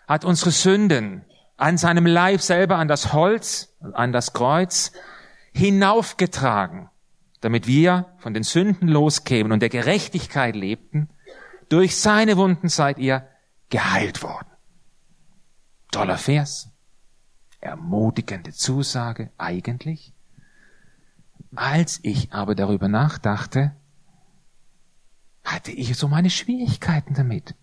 hat 0.06 0.24
unsere 0.24 0.52
Sünden 0.52 1.24
an 1.56 1.78
seinem 1.78 2.06
Leib 2.06 2.40
selber 2.40 2.76
an 2.76 2.86
das 2.86 3.12
Holz, 3.12 3.76
an 3.92 4.12
das 4.12 4.32
Kreuz 4.34 4.92
hinaufgetragen, 5.52 6.90
damit 7.40 7.66
wir 7.66 8.14
von 8.18 8.32
den 8.32 8.44
Sünden 8.44 8.86
loskämen 8.86 9.50
und 9.50 9.62
der 9.62 9.68
Gerechtigkeit 9.68 10.54
lebten. 10.54 11.08
Durch 11.68 11.96
seine 11.96 12.36
Wunden 12.36 12.68
seid 12.68 13.00
ihr 13.00 13.26
geheilt 13.68 14.22
worden. 14.22 14.46
Toller 15.90 16.18
Vers. 16.18 16.70
Ermutigende 17.60 18.52
Zusage 18.52 19.32
eigentlich. 19.38 20.14
Als 21.55 22.00
ich 22.02 22.32
aber 22.32 22.55
darüber 22.55 22.88
nachdachte, 22.88 23.74
hatte 25.44 25.72
ich 25.72 25.96
so 25.96 26.08
meine 26.08 26.31
Schwierigkeiten 26.31 27.15
damit. 27.15 27.55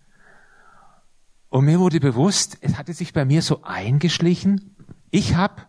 Und 1.50 1.66
mir 1.66 1.80
wurde 1.80 2.00
bewusst, 2.00 2.58
es 2.62 2.78
hatte 2.78 2.94
sich 2.94 3.14
bei 3.14 3.24
mir 3.24 3.42
so 3.42 3.64
eingeschlichen, 3.64 4.76
ich 5.10 5.36
habe 5.36 5.64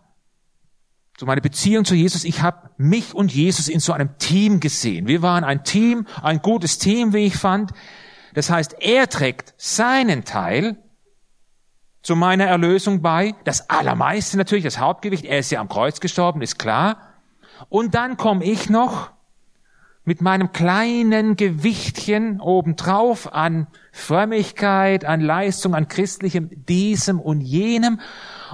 so 1.18 1.26
meine 1.26 1.40
Beziehung 1.40 1.84
zu 1.84 1.94
Jesus, 1.94 2.24
ich 2.24 2.42
habe 2.42 2.70
mich 2.76 3.14
und 3.14 3.32
Jesus 3.32 3.68
in 3.68 3.80
so 3.80 3.92
einem 3.92 4.18
Team 4.18 4.60
gesehen. 4.60 5.06
Wir 5.06 5.22
waren 5.22 5.44
ein 5.44 5.64
Team, 5.64 6.06
ein 6.22 6.42
gutes 6.42 6.78
Team, 6.78 7.12
wie 7.12 7.26
ich 7.26 7.36
fand. 7.36 7.72
Das 8.34 8.50
heißt, 8.50 8.76
er 8.80 9.08
trägt 9.08 9.54
seinen 9.56 10.24
Teil 10.24 10.76
zu 12.02 12.14
meiner 12.14 12.46
Erlösung 12.46 13.02
bei. 13.02 13.34
Das 13.44 13.68
Allermeiste 13.68 14.36
natürlich, 14.36 14.64
das 14.64 14.78
Hauptgewicht. 14.78 15.24
Er 15.24 15.40
ist 15.40 15.50
ja 15.50 15.60
am 15.60 15.68
Kreuz 15.68 15.98
gestorben, 15.98 16.40
ist 16.40 16.58
klar. 16.58 17.07
Und 17.68 17.94
dann 17.94 18.16
komme 18.16 18.44
ich 18.44 18.70
noch 18.70 19.10
mit 20.04 20.22
meinem 20.22 20.52
kleinen 20.52 21.36
Gewichtchen 21.36 22.40
obendrauf 22.40 23.30
an 23.32 23.66
Frömmigkeit, 23.92 25.04
an 25.04 25.20
Leistung, 25.20 25.74
an 25.74 25.86
christlichem, 25.86 26.64
diesem 26.64 27.20
und 27.20 27.42
jenem. 27.42 28.00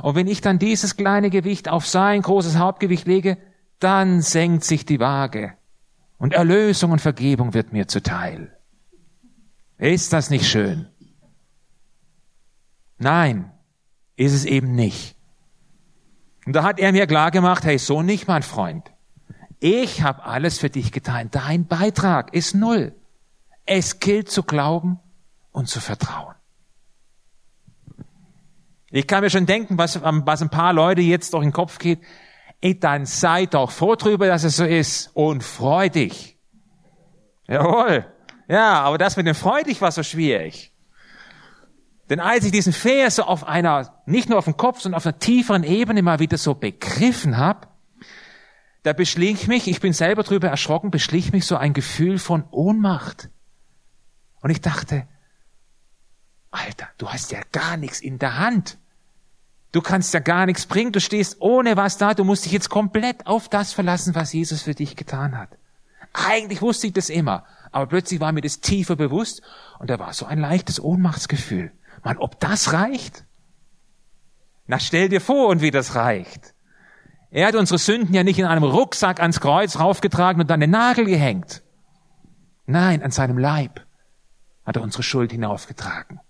Und 0.03 0.17
wenn 0.17 0.27
ich 0.27 0.41
dann 0.41 0.59
dieses 0.59 0.97
kleine 0.97 1.31
Gewicht 1.31 1.69
auf 1.69 1.87
sein 1.87 2.23
großes 2.23 2.59
Hauptgewicht 2.59 3.07
lege, 3.07 3.39
dann 3.79 4.21
senkt 4.21 4.65
sich 4.65 4.85
die 4.85 4.99
Waage. 4.99 5.55
Und 6.19 6.33
Erlösung 6.33 6.91
und 6.91 7.01
Vergebung 7.01 7.55
wird 7.55 7.73
mir 7.73 7.87
zuteil. 7.87 8.57
Ist 9.79 10.13
das 10.13 10.31
nicht 10.31 10.49
schön? 10.49 10.89
Nein, 12.99 13.53
ist 14.17 14.33
es 14.33 14.45
eben 14.45 14.75
nicht. 14.75 15.17
Und 16.47 16.55
da 16.55 16.63
hat 16.63 16.81
er 16.81 16.93
mir 16.93 17.07
klar 17.07 17.31
gemacht, 17.31 17.65
hey, 17.65 17.79
so 17.79 18.03
nicht, 18.03 18.27
mein 18.27 18.43
Freund. 18.43 18.94
Ich 19.66 20.02
habe 20.02 20.26
alles 20.26 20.59
für 20.59 20.68
dich 20.68 20.92
getan. 20.92 21.30
Dein 21.30 21.66
Beitrag 21.66 22.35
ist 22.35 22.54
null. 22.54 22.94
Es 23.64 23.99
gilt 23.99 24.30
zu 24.30 24.42
glauben 24.42 25.00
und 25.52 25.71
zu 25.71 25.80
vertrauen. 25.80 26.35
Ich 28.90 29.06
kann 29.06 29.23
mir 29.23 29.30
schon 29.30 29.47
denken, 29.47 29.78
was, 29.78 30.02
was 30.02 30.42
ein 30.42 30.50
paar 30.50 30.75
Leute 30.75 31.00
jetzt 31.00 31.33
durch 31.33 31.44
den 31.44 31.52
Kopf 31.54 31.78
geht. 31.78 32.02
Ey, 32.61 32.78
dann 32.78 33.06
sei 33.06 33.47
doch 33.47 33.71
froh 33.71 33.94
drüber, 33.94 34.26
dass 34.26 34.44
es 34.44 34.56
so 34.56 34.66
ist 34.66 35.11
und 35.14 35.42
freu 35.42 35.88
dich. 35.88 36.38
Jawohl. 37.49 38.04
Ja, 38.49 38.83
aber 38.83 38.99
das 38.99 39.16
mit 39.16 39.26
dem 39.26 39.35
freu 39.35 39.62
dich 39.62 39.80
war 39.80 39.92
so 39.92 40.02
schwierig. 40.02 40.75
Denn 42.11 42.21
als 42.21 42.44
ich 42.44 42.52
diesen 42.52 42.75
Vers 42.75 43.16
so 43.16 43.23
auf 43.23 43.44
einer, 43.49 44.02
nicht 44.04 44.28
nur 44.28 44.37
auf 44.37 44.44
dem 44.44 44.59
Kopf, 44.59 44.80
sondern 44.80 44.99
auf 44.99 45.06
einer 45.06 45.18
tieferen 45.18 45.64
Ebene 45.64 46.02
mal 46.02 46.18
wieder 46.18 46.37
so 46.37 46.54
begriffen 46.54 47.38
habe, 47.38 47.68
da 48.85 48.93
beschlich 48.93 49.49
mich, 49.49 49.67
ich 49.67 49.81
bin 49.81 49.93
selber 49.93 50.23
drüber 50.23 50.49
erschrocken, 50.49 50.91
beschlich 50.91 51.33
mich 51.33 51.47
so 51.47 51.57
ein 51.57 51.73
Gefühl 51.73 52.19
von 52.19 52.45
Ohnmacht. 52.50 53.31
Und 54.41 54.50
ich 54.50 54.61
dachte, 54.61 55.09
Alter, 56.50 56.87
du 56.99 57.09
hast 57.09 57.33
ja 57.33 57.41
gar 57.50 57.79
nichts 57.79 58.00
in 58.00 58.19
der 58.19 58.38
Hand. 58.38 58.79
Du 59.73 59.81
kannst 59.81 60.12
ja 60.12 60.21
gar 60.21 60.45
nichts 60.45 60.67
bringen, 60.67 60.93
du 60.93 61.00
stehst 61.00 61.41
ohne 61.41 61.76
was 61.76 61.97
da, 61.97 62.12
du 62.12 62.25
musst 62.25 62.45
dich 62.45 62.53
jetzt 62.53 62.69
komplett 62.69 63.26
auf 63.26 63.49
das 63.49 63.73
verlassen, 63.73 64.14
was 64.14 64.35
Jesus 64.35 64.62
für 64.62 64.75
dich 64.75 64.97
getan 64.97 65.37
hat. 65.37 65.59
Eigentlich 66.12 66.61
wusste 66.61 66.87
ich 66.87 66.93
das 66.93 67.09
immer, 67.09 67.45
aber 67.73 67.87
plötzlich 67.87 68.21
war 68.21 68.33
mir 68.33 68.43
das 68.43 68.61
tiefer 68.61 68.97
bewusst 68.97 69.43
und 69.79 69.88
da 69.88 69.99
war 69.99 70.12
so 70.12 70.26
ein 70.26 70.38
leichtes 70.38 70.79
Ohnmachtsgefühl. 70.79 71.73
Mann, 72.05 72.19
ob 72.19 72.38
das 72.38 72.75
reicht? 72.75 73.25
Na, 74.67 74.79
stell 74.79 75.09
dir 75.09 75.23
vor, 75.23 75.49
und 75.49 75.62
wie 75.62 75.71
das 75.71 75.95
reicht. 75.95 76.54
Er 77.35 77.49
hat 77.49 77.57
unsere 77.57 77.79
Sünden 77.79 78.14
ja 78.14 78.23
nicht 78.23 78.38
in 78.38 78.45
einem 78.45 78.62
Rucksack 78.62 79.19
ans 79.19 79.41
Kreuz 79.41 79.81
raufgetragen 79.81 80.41
und 80.41 80.53
an 80.53 80.61
den 80.61 80.71
Nagel 80.71 81.05
gehängt. 81.05 81.64
Nein, 82.64 83.03
an 83.03 83.11
seinem 83.11 83.38
Leib 83.38 83.85
hat 84.64 84.76
er 84.76 84.83
unsere 84.83 85.03
Schuld 85.03 85.33
hinaufgetragen. 85.33 86.21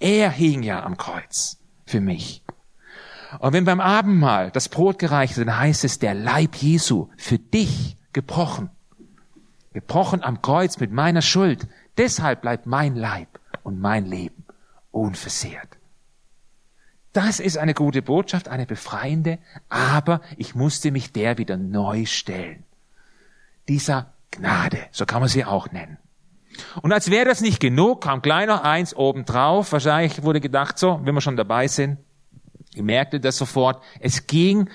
Er 0.00 0.30
hing 0.30 0.62
ja 0.62 0.82
am 0.82 0.96
Kreuz 0.96 1.58
für 1.84 2.00
mich. 2.00 2.42
Und 3.40 3.52
wenn 3.52 3.66
beim 3.66 3.80
Abendmahl 3.80 4.50
das 4.52 4.70
Brot 4.70 4.98
gereicht 4.98 5.36
wird, 5.36 5.48
dann 5.48 5.58
heißt 5.58 5.84
es, 5.84 5.98
der 5.98 6.14
Leib 6.14 6.54
Jesu 6.56 7.10
für 7.18 7.38
dich 7.38 7.98
gebrochen. 8.14 8.70
Gebrochen 9.74 10.22
am 10.22 10.40
Kreuz 10.40 10.80
mit 10.80 10.92
meiner 10.92 11.20
Schuld. 11.20 11.68
Deshalb 11.98 12.40
bleibt 12.40 12.64
mein 12.64 12.96
Leib 12.96 13.28
und 13.64 13.80
mein 13.80 14.06
Leben 14.06 14.46
unversehrt. 14.92 15.76
Das 17.14 17.38
ist 17.38 17.56
eine 17.56 17.74
gute 17.74 18.02
Botschaft, 18.02 18.48
eine 18.48 18.66
befreiende, 18.66 19.38
aber 19.68 20.20
ich 20.36 20.56
musste 20.56 20.90
mich 20.90 21.12
der 21.12 21.38
wieder 21.38 21.56
neu 21.56 22.06
stellen. 22.06 22.64
Dieser 23.68 24.12
Gnade, 24.32 24.78
so 24.90 25.06
kann 25.06 25.20
man 25.20 25.28
sie 25.28 25.44
auch 25.44 25.70
nennen. 25.70 25.96
Und 26.82 26.92
als 26.92 27.12
wäre 27.12 27.24
das 27.24 27.40
nicht 27.40 27.60
genug, 27.60 28.02
kam 28.02 28.20
kleiner 28.20 28.64
eins 28.64 28.96
obendrauf. 28.96 29.70
Wahrscheinlich 29.70 30.24
wurde 30.24 30.40
gedacht, 30.40 30.76
so, 30.76 31.00
wenn 31.04 31.14
wir 31.14 31.20
schon 31.20 31.36
dabei 31.36 31.68
sind, 31.68 31.98
ich 32.74 32.82
merkte 32.82 33.20
das 33.20 33.36
sofort. 33.36 33.80
Es 34.00 34.26
ging, 34.26 34.68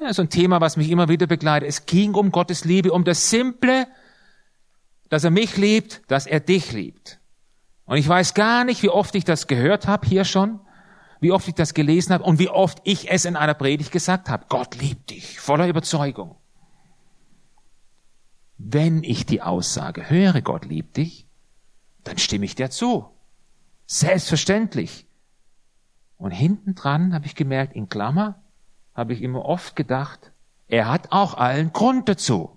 ja, 0.00 0.12
so 0.12 0.22
ein 0.22 0.28
Thema, 0.28 0.60
was 0.60 0.76
mich 0.76 0.90
immer 0.90 1.08
wieder 1.08 1.28
begleitet, 1.28 1.68
es 1.68 1.86
ging 1.86 2.14
um 2.14 2.32
Gottes 2.32 2.64
Liebe, 2.64 2.92
um 2.92 3.04
das 3.04 3.30
Simple, 3.30 3.86
dass 5.08 5.22
er 5.22 5.30
mich 5.30 5.56
liebt, 5.56 6.02
dass 6.08 6.26
er 6.26 6.40
dich 6.40 6.72
liebt. 6.72 7.20
Und 7.84 7.96
ich 7.96 8.08
weiß 8.08 8.34
gar 8.34 8.64
nicht, 8.64 8.82
wie 8.82 8.88
oft 8.88 9.14
ich 9.14 9.24
das 9.24 9.46
gehört 9.46 9.86
habe 9.86 10.08
hier 10.08 10.24
schon, 10.24 10.58
wie 11.20 11.32
oft 11.32 11.48
ich 11.48 11.54
das 11.54 11.74
gelesen 11.74 12.12
habe 12.12 12.24
und 12.24 12.38
wie 12.38 12.48
oft 12.48 12.80
ich 12.84 13.10
es 13.10 13.24
in 13.24 13.36
einer 13.36 13.54
Predigt 13.54 13.92
gesagt 13.92 14.28
habe. 14.28 14.46
Gott 14.48 14.76
liebt 14.76 15.10
dich, 15.10 15.40
voller 15.40 15.68
Überzeugung. 15.68 16.36
Wenn 18.58 19.02
ich 19.02 19.26
die 19.26 19.42
Aussage 19.42 20.08
höre, 20.08 20.40
Gott 20.40 20.64
liebt 20.64 20.96
dich, 20.96 21.26
dann 22.04 22.18
stimme 22.18 22.44
ich 22.44 22.54
dir 22.54 22.70
zu. 22.70 23.06
Selbstverständlich. 23.86 25.06
Und 26.16 26.30
hinten 26.30 26.74
dran 26.74 27.12
habe 27.12 27.26
ich 27.26 27.34
gemerkt, 27.34 27.76
in 27.76 27.88
Klammer, 27.88 28.42
habe 28.94 29.12
ich 29.12 29.22
immer 29.22 29.44
oft 29.44 29.76
gedacht, 29.76 30.32
er 30.68 30.88
hat 30.88 31.12
auch 31.12 31.34
allen 31.34 31.72
Grund 31.72 32.08
dazu. 32.08 32.56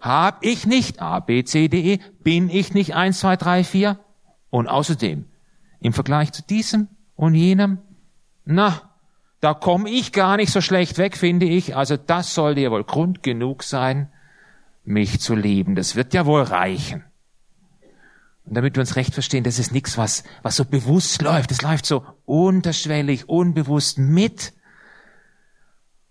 Hab 0.00 0.44
ich 0.44 0.66
nicht 0.66 1.00
A, 1.00 1.20
B, 1.20 1.44
C, 1.44 1.68
D, 1.68 1.94
E, 1.94 1.98
bin 2.22 2.50
ich 2.50 2.74
nicht 2.74 2.94
1, 2.94 3.20
2, 3.20 3.36
3, 3.36 3.64
4? 3.64 4.03
Und 4.54 4.68
außerdem, 4.68 5.24
im 5.80 5.92
Vergleich 5.92 6.30
zu 6.30 6.40
diesem 6.44 6.86
und 7.16 7.34
jenem, 7.34 7.78
na, 8.44 8.82
da 9.40 9.52
komme 9.52 9.90
ich 9.90 10.12
gar 10.12 10.36
nicht 10.36 10.52
so 10.52 10.60
schlecht 10.60 10.96
weg, 10.96 11.16
finde 11.16 11.44
ich. 11.44 11.74
Also 11.74 11.96
das 11.96 12.36
sollte 12.36 12.60
ja 12.60 12.70
wohl 12.70 12.84
Grund 12.84 13.24
genug 13.24 13.64
sein, 13.64 14.12
mich 14.84 15.18
zu 15.18 15.34
lieben. 15.34 15.74
Das 15.74 15.96
wird 15.96 16.14
ja 16.14 16.24
wohl 16.24 16.42
reichen. 16.42 17.02
Und 18.44 18.54
damit 18.54 18.76
wir 18.76 18.80
uns 18.80 18.94
recht 18.94 19.12
verstehen, 19.12 19.42
das 19.42 19.58
ist 19.58 19.72
nichts, 19.72 19.98
was, 19.98 20.22
was 20.44 20.54
so 20.54 20.64
bewusst 20.64 21.20
läuft. 21.20 21.50
Es 21.50 21.60
läuft 21.60 21.84
so 21.84 22.06
unterschwellig, 22.24 23.28
unbewusst 23.28 23.98
mit. 23.98 24.52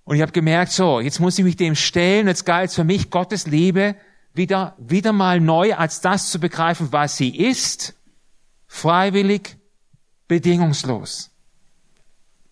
Und 0.03 0.17
ich 0.17 0.21
habe 0.21 0.33
gemerkt, 0.33 0.73
so, 0.73 0.99
jetzt 0.99 1.21
muss 1.21 1.39
ich 1.39 1.45
mich 1.45 1.55
dem 1.55 1.75
stellen. 1.75 2.27
Jetzt 2.27 2.45
galt 2.45 2.71
es 2.71 2.75
für 2.75 2.83
mich, 2.83 3.09
Gottes 3.09 3.47
Liebe 3.47 3.95
wieder, 4.33 4.75
wieder 4.79 5.13
mal 5.13 5.39
neu 5.39 5.75
als 5.75 6.01
das 6.01 6.29
zu 6.29 6.41
begreifen, 6.41 6.91
was 6.91 7.15
sie 7.15 7.33
ist. 7.33 7.95
Freiwillig, 8.75 9.55
bedingungslos. 10.27 11.29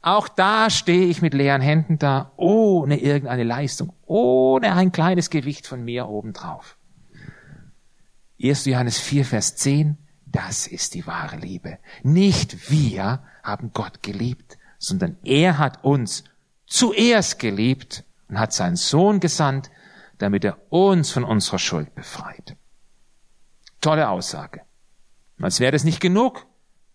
Auch 0.04 0.30
da 0.30 0.70
stehe 0.70 1.08
ich 1.08 1.24
mit 1.24 1.34
leeren 1.34 1.63
Händen 1.63 1.98
da, 1.98 2.32
ohne 2.38 3.00
irgendeine 3.00 3.44
Leistung, 3.44 3.92
ohne 4.06 4.74
ein 4.75 4.92
kleines 4.92 5.32
Gewicht 5.32 5.66
von 5.66 5.84
mir 5.84 6.08
obendrauf. 6.08 6.78
1. 8.42 8.66
Johannes 8.66 9.00
4, 9.00 9.25
Vers 9.25 9.56
10, 9.56 9.98
das 10.28 10.68
ist 10.68 10.94
die 10.94 11.08
wahre 11.08 11.38
Liebe. 11.38 11.80
Nicht 12.04 12.70
wir 12.70 13.24
haben 13.44 13.72
Gott 13.74 14.04
geliebt, 14.04 14.60
sondern 14.78 15.18
er 15.24 15.58
hat 15.58 15.84
uns 15.84 16.24
zuerst 16.68 17.40
geliebt 17.40 18.06
und 18.30 18.40
hat 18.40 18.54
seinen 18.54 18.78
Sohn 18.78 19.20
gesandt, 19.20 19.72
damit 20.20 20.46
er 20.46 20.60
uns 20.72 21.12
von 21.12 21.24
unserer 21.24 21.60
Schuld 21.60 21.94
befreit. 21.96 22.56
Tolle 23.82 24.08
Aussage. 24.08 24.62
Als 25.42 25.60
wäre 25.60 25.72
das 25.72 25.84
nicht 25.84 26.00
genug, 26.00 26.46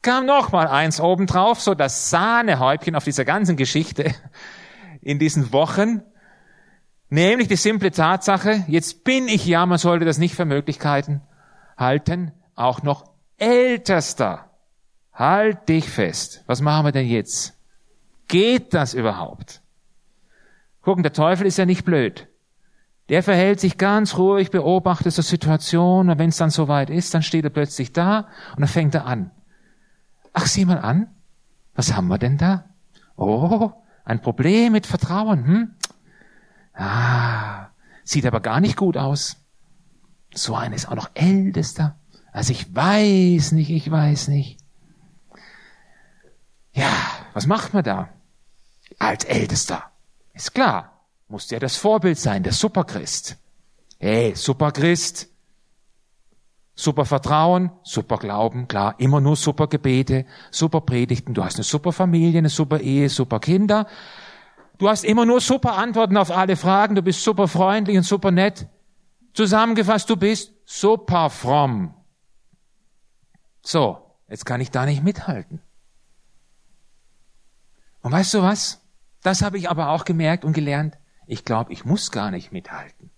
kam 0.03 0.27
noch 0.27 0.53
mal 0.53 0.69
eins 0.69 1.01
obendrauf, 1.01 1.61
so 1.61 1.75
das 1.75 2.11
Sahnehäubchen 2.11 2.95
auf 2.95 3.05
dieser 3.05 3.25
ganzen 3.25 3.57
Geschichte 3.57 4.15
in 5.03 5.19
diesen 5.19 5.53
Wochen, 5.53 6.03
nämlich 7.09 7.49
die 7.49 7.57
simple 7.57 7.91
Tatsache, 7.91 8.65
jetzt 8.69 9.05
bin 9.05 9.29
ich 9.29 9.47
ja, 9.47 9.67
man 9.67 9.79
sollte 9.79 10.05
das 10.05 10.19
nicht 10.19 10.35
für 10.35 10.45
Möglichkeiten 10.45 11.23
halten, 11.77 12.33
auch 12.55 12.83
noch 12.83 13.11
Ältester. 13.37 14.51
Halt 15.13 15.69
dich 15.69 15.89
fest. 15.89 16.45
Was 16.47 16.61
machen 16.61 16.87
wir 16.87 16.93
denn 16.93 17.07
jetzt? 17.07 17.59
Geht 18.29 18.75
das 18.75 18.93
überhaupt? 18.95 19.63
Gucken, 20.83 21.03
der 21.03 21.13
Teufel 21.13 21.47
ist 21.47 21.59
ja 21.59 21.65
nicht 21.67 21.85
blöd. 21.85 22.29
Der 23.09 23.23
verhält 23.23 23.61
sich 23.61 23.79
ganz 23.79 24.19
ruhig, 24.19 24.51
beobachtet 24.51 25.13
so 25.13 25.23
Situation 25.23 26.11
und 26.11 26.19
wenn 26.19 26.31
es 26.31 26.37
dann 26.37 26.51
soweit 26.51 26.91
ist, 26.91 27.15
dann 27.15 27.23
steht 27.23 27.45
er 27.45 27.51
plötzlich 27.51 27.93
da 27.93 28.29
und 28.51 28.61
dann 28.61 28.69
fängt 28.69 28.95
er 28.95 29.07
an. 29.07 29.31
Ach, 30.33 30.47
sieh 30.47 30.65
mal 30.65 30.79
an. 30.79 31.09
Was 31.75 31.95
haben 31.95 32.09
wir 32.09 32.19
denn 32.19 32.37
da? 32.37 32.65
Oh, 33.17 33.73
ein 34.05 34.21
Problem 34.21 34.73
mit 34.73 34.87
Vertrauen. 34.87 35.47
Hm? 35.47 35.75
Ah, 36.75 37.69
sieht 38.05 38.27
aber 38.27 38.41
gar 38.41 38.61
nicht 38.61 38.77
gut 38.77 38.97
aus. 38.97 39.37
So 40.35 40.55
einer 40.55 40.75
ist 40.75 40.89
auch 40.89 40.95
noch 40.95 41.11
ältester. 41.15 41.97
Also 42.33 42.53
ich 42.53 42.75
weiß 42.75 43.53
nicht, 43.53 43.71
ich 43.71 43.91
weiß 43.91 44.29
nicht. 44.29 44.59
Ja, 46.73 46.93
was 47.33 47.47
macht 47.47 47.73
man 47.73 47.85
da? 47.85 48.11
Als 48.99 49.25
Ältester. 49.25 49.85
Ist 50.35 50.55
klar. 50.55 50.96
Muss 51.29 51.51
ja 51.51 51.59
das 51.59 51.77
Vorbild 51.77 52.19
sein, 52.19 52.43
der 52.43 52.53
Superchrist. 52.53 53.37
Hey, 53.99 54.35
Superchrist. 54.35 55.29
Super 56.79 57.07
Vertrauen, 57.07 57.71
super 57.83 58.19
Glauben, 58.19 58.69
klar, 58.69 58.97
immer 58.99 59.23
nur 59.23 59.35
super 59.35 59.67
Gebete, 59.67 60.27
super 60.51 60.83
Predigten, 60.83 61.33
du 61.33 61.43
hast 61.43 61.57
eine 61.57 61.65
super 61.65 61.91
Familie, 61.91 62.39
eine 62.39 62.51
super 62.51 62.81
Ehe, 62.81 63.09
super 63.09 63.41
Kinder. 63.41 63.87
Du 64.77 64.91
hast 64.91 65.05
immer 65.05 65.25
nur 65.25 65.41
super 65.41 65.79
Antworten 65.79 66.19
auf 66.19 66.31
alle 66.31 66.55
Fragen, 66.55 66.95
du 66.95 67.01
bist 67.01 67.25
super 67.25 67.49
freundlich 67.49 67.97
und 67.97 68.03
super 68.03 68.31
nett. 68.31 68.69
Zusammengefasst, 69.33 70.11
du 70.11 70.17
bist 70.17 70.53
super 70.67 71.31
fromm. 71.31 71.95
So, 73.63 73.99
jetzt 74.29 74.45
kann 74.45 74.61
ich 74.61 74.71
da 74.71 74.85
nicht 74.85 75.03
mithalten. 75.03 75.63
Und 78.03 78.13
weißt 78.13 78.35
du 78.35 78.43
was? 78.43 78.83
Das 79.23 79.41
habe 79.41 79.57
ich 79.57 79.71
aber 79.71 79.89
auch 79.89 80.05
gemerkt 80.05 80.45
und 80.45 80.53
gelernt. 80.53 80.99
Ich 81.27 81.45
glaube, 81.45 81.73
ich 81.73 81.85
muss 81.85 82.11
gar 82.11 82.31
nicht 82.31 82.53
mithalten. 82.53 83.11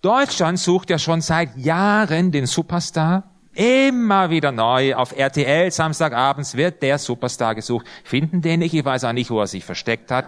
Deutschland 0.00 0.58
sucht 0.58 0.90
ja 0.90 0.98
schon 0.98 1.20
seit 1.20 1.56
Jahren 1.56 2.32
den 2.32 2.46
Superstar. 2.46 3.30
Immer 3.52 4.30
wieder 4.30 4.50
neu. 4.50 4.94
Auf 4.94 5.16
RTL 5.16 5.70
Samstagabends 5.70 6.56
wird 6.56 6.82
der 6.82 6.98
Superstar 6.98 7.54
gesucht. 7.54 7.86
Finden 8.02 8.40
den 8.40 8.60
nicht. 8.60 8.74
Ich 8.74 8.84
weiß 8.84 9.04
auch 9.04 9.12
nicht, 9.12 9.30
wo 9.30 9.38
er 9.38 9.46
sich 9.46 9.64
versteckt 9.64 10.10
hat. 10.10 10.26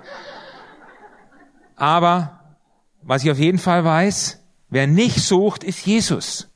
Aber 1.76 2.56
was 3.02 3.24
ich 3.24 3.30
auf 3.30 3.38
jeden 3.38 3.58
Fall 3.58 3.84
weiß, 3.84 4.44
Wer 4.74 4.88
nicht 4.88 5.20
sucht, 5.20 5.62
ist 5.62 5.86
Jesus. 5.86 6.48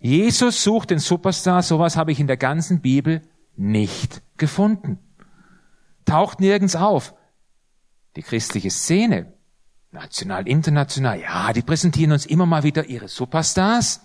Jesus 0.00 0.64
sucht 0.64 0.90
den 0.90 0.98
Superstar, 0.98 1.62
sowas 1.62 1.96
habe 1.96 2.10
ich 2.10 2.18
in 2.18 2.26
der 2.26 2.36
ganzen 2.36 2.80
Bibel 2.80 3.22
nicht 3.54 4.22
gefunden. 4.38 4.98
Taucht 6.04 6.40
nirgends 6.40 6.74
auf. 6.74 7.14
Die 8.16 8.22
christliche 8.22 8.70
Szene, 8.70 9.32
national, 9.90 10.46
international, 10.46 11.20
ja, 11.20 11.52
die 11.52 11.62
präsentieren 11.62 12.12
uns 12.12 12.26
immer 12.26 12.46
mal 12.46 12.62
wieder 12.62 12.86
ihre 12.86 13.08
Superstars, 13.08 14.00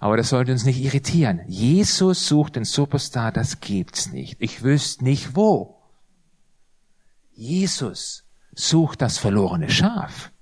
aber 0.00 0.16
das 0.16 0.30
sollte 0.30 0.52
uns 0.52 0.64
nicht 0.64 0.80
irritieren. 0.80 1.40
Jesus 1.46 2.26
sucht 2.26 2.56
den 2.56 2.64
Superstar, 2.64 3.32
das 3.32 3.60
gibt's 3.60 4.12
nicht. 4.12 4.36
Ich 4.40 4.62
wüsste 4.62 5.04
nicht 5.04 5.36
wo. 5.36 5.82
Jesus 7.32 8.24
sucht 8.52 9.02
das 9.02 9.18
verlorene 9.18 9.70
Schaf. 9.70 10.32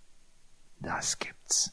Das 0.81 1.19
gibt's. 1.19 1.73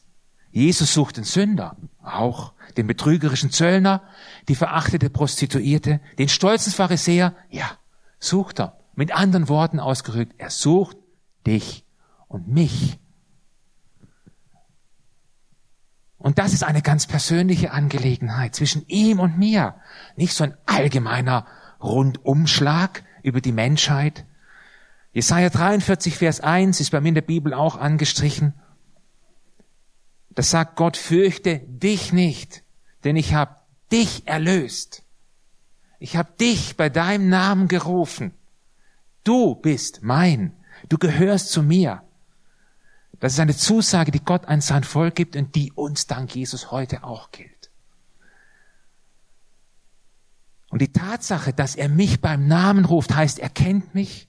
Jesus 0.50 0.94
sucht 0.94 1.16
den 1.16 1.24
Sünder, 1.24 1.76
auch 2.02 2.54
den 2.76 2.86
betrügerischen 2.86 3.50
Zöllner, 3.50 4.02
die 4.48 4.54
verachtete 4.54 5.10
Prostituierte, 5.10 6.00
den 6.18 6.28
stolzen 6.28 6.72
Pharisäer, 6.72 7.34
ja, 7.50 7.70
sucht 8.18 8.60
er. 8.60 8.78
Mit 8.94 9.12
anderen 9.12 9.48
Worten 9.48 9.78
ausgerückt, 9.78 10.34
er 10.38 10.50
sucht 10.50 10.96
dich 11.46 11.84
und 12.28 12.48
mich. 12.48 12.98
Und 16.18 16.38
das 16.38 16.52
ist 16.52 16.64
eine 16.64 16.82
ganz 16.82 17.06
persönliche 17.06 17.70
Angelegenheit 17.70 18.54
zwischen 18.54 18.84
ihm 18.88 19.20
und 19.20 19.38
mir. 19.38 19.76
Nicht 20.16 20.32
so 20.34 20.44
ein 20.44 20.56
allgemeiner 20.66 21.46
Rundumschlag 21.80 23.04
über 23.22 23.40
die 23.40 23.52
Menschheit. 23.52 24.26
Jesaja 25.12 25.50
43, 25.50 26.18
Vers 26.18 26.40
1 26.40 26.80
ist 26.80 26.90
bei 26.90 27.00
mir 27.00 27.10
in 27.10 27.14
der 27.14 27.22
Bibel 27.22 27.54
auch 27.54 27.76
angestrichen. 27.76 28.54
Das 30.30 30.50
sagt 30.50 30.76
Gott, 30.76 30.96
fürchte 30.96 31.60
dich 31.60 32.12
nicht, 32.12 32.64
denn 33.04 33.16
ich 33.16 33.32
habe 33.32 33.56
dich 33.92 34.26
erlöst. 34.26 35.04
Ich 35.98 36.16
habe 36.16 36.32
dich 36.38 36.76
bei 36.76 36.88
deinem 36.88 37.28
Namen 37.28 37.68
gerufen. 37.68 38.34
Du 39.24 39.54
bist 39.54 40.00
mein. 40.02 40.52
Du 40.88 40.98
gehörst 40.98 41.50
zu 41.50 41.62
mir. 41.62 42.02
Das 43.20 43.32
ist 43.32 43.40
eine 43.40 43.56
Zusage, 43.56 44.10
die 44.10 44.24
Gott 44.24 44.46
an 44.46 44.60
sein 44.60 44.84
Volk 44.84 45.14
gibt 45.14 45.36
und 45.36 45.54
die 45.54 45.72
uns 45.72 46.06
dank 46.06 46.34
Jesus 46.34 46.70
heute 46.70 47.02
auch 47.02 47.30
gilt. 47.30 47.70
Und 50.68 50.82
die 50.82 50.92
Tatsache, 50.92 51.52
dass 51.52 51.76
er 51.76 51.88
mich 51.88 52.20
beim 52.20 52.46
Namen 52.46 52.84
ruft, 52.84 53.14
heißt, 53.14 53.38
er 53.38 53.48
kennt 53.48 53.94
mich. 53.94 54.28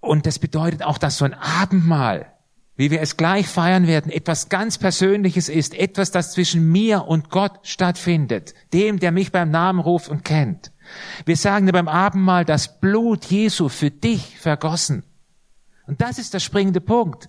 Und 0.00 0.24
das 0.24 0.38
bedeutet 0.38 0.82
auch, 0.82 0.96
dass 0.96 1.18
so 1.18 1.26
ein 1.26 1.34
Abendmahl, 1.34 2.32
wie 2.76 2.90
wir 2.90 3.02
es 3.02 3.18
gleich 3.18 3.46
feiern 3.46 3.86
werden, 3.86 4.10
etwas 4.10 4.48
ganz 4.48 4.78
Persönliches 4.78 5.50
ist, 5.50 5.74
etwas, 5.74 6.10
das 6.10 6.32
zwischen 6.32 6.72
mir 6.72 7.06
und 7.06 7.28
Gott 7.28 7.58
stattfindet, 7.64 8.54
dem, 8.72 8.98
der 8.98 9.12
mich 9.12 9.32
beim 9.32 9.50
Namen 9.50 9.80
ruft 9.80 10.08
und 10.08 10.24
kennt. 10.24 10.72
Wir 11.24 11.36
sagen 11.36 11.70
beim 11.70 11.88
Abendmahl, 11.88 12.44
das 12.44 12.80
Blut 12.80 13.24
Jesu 13.26 13.68
für 13.68 13.90
dich 13.90 14.38
vergossen. 14.38 15.04
Und 15.86 16.00
das 16.00 16.18
ist 16.18 16.34
der 16.34 16.40
springende 16.40 16.80
Punkt. 16.80 17.28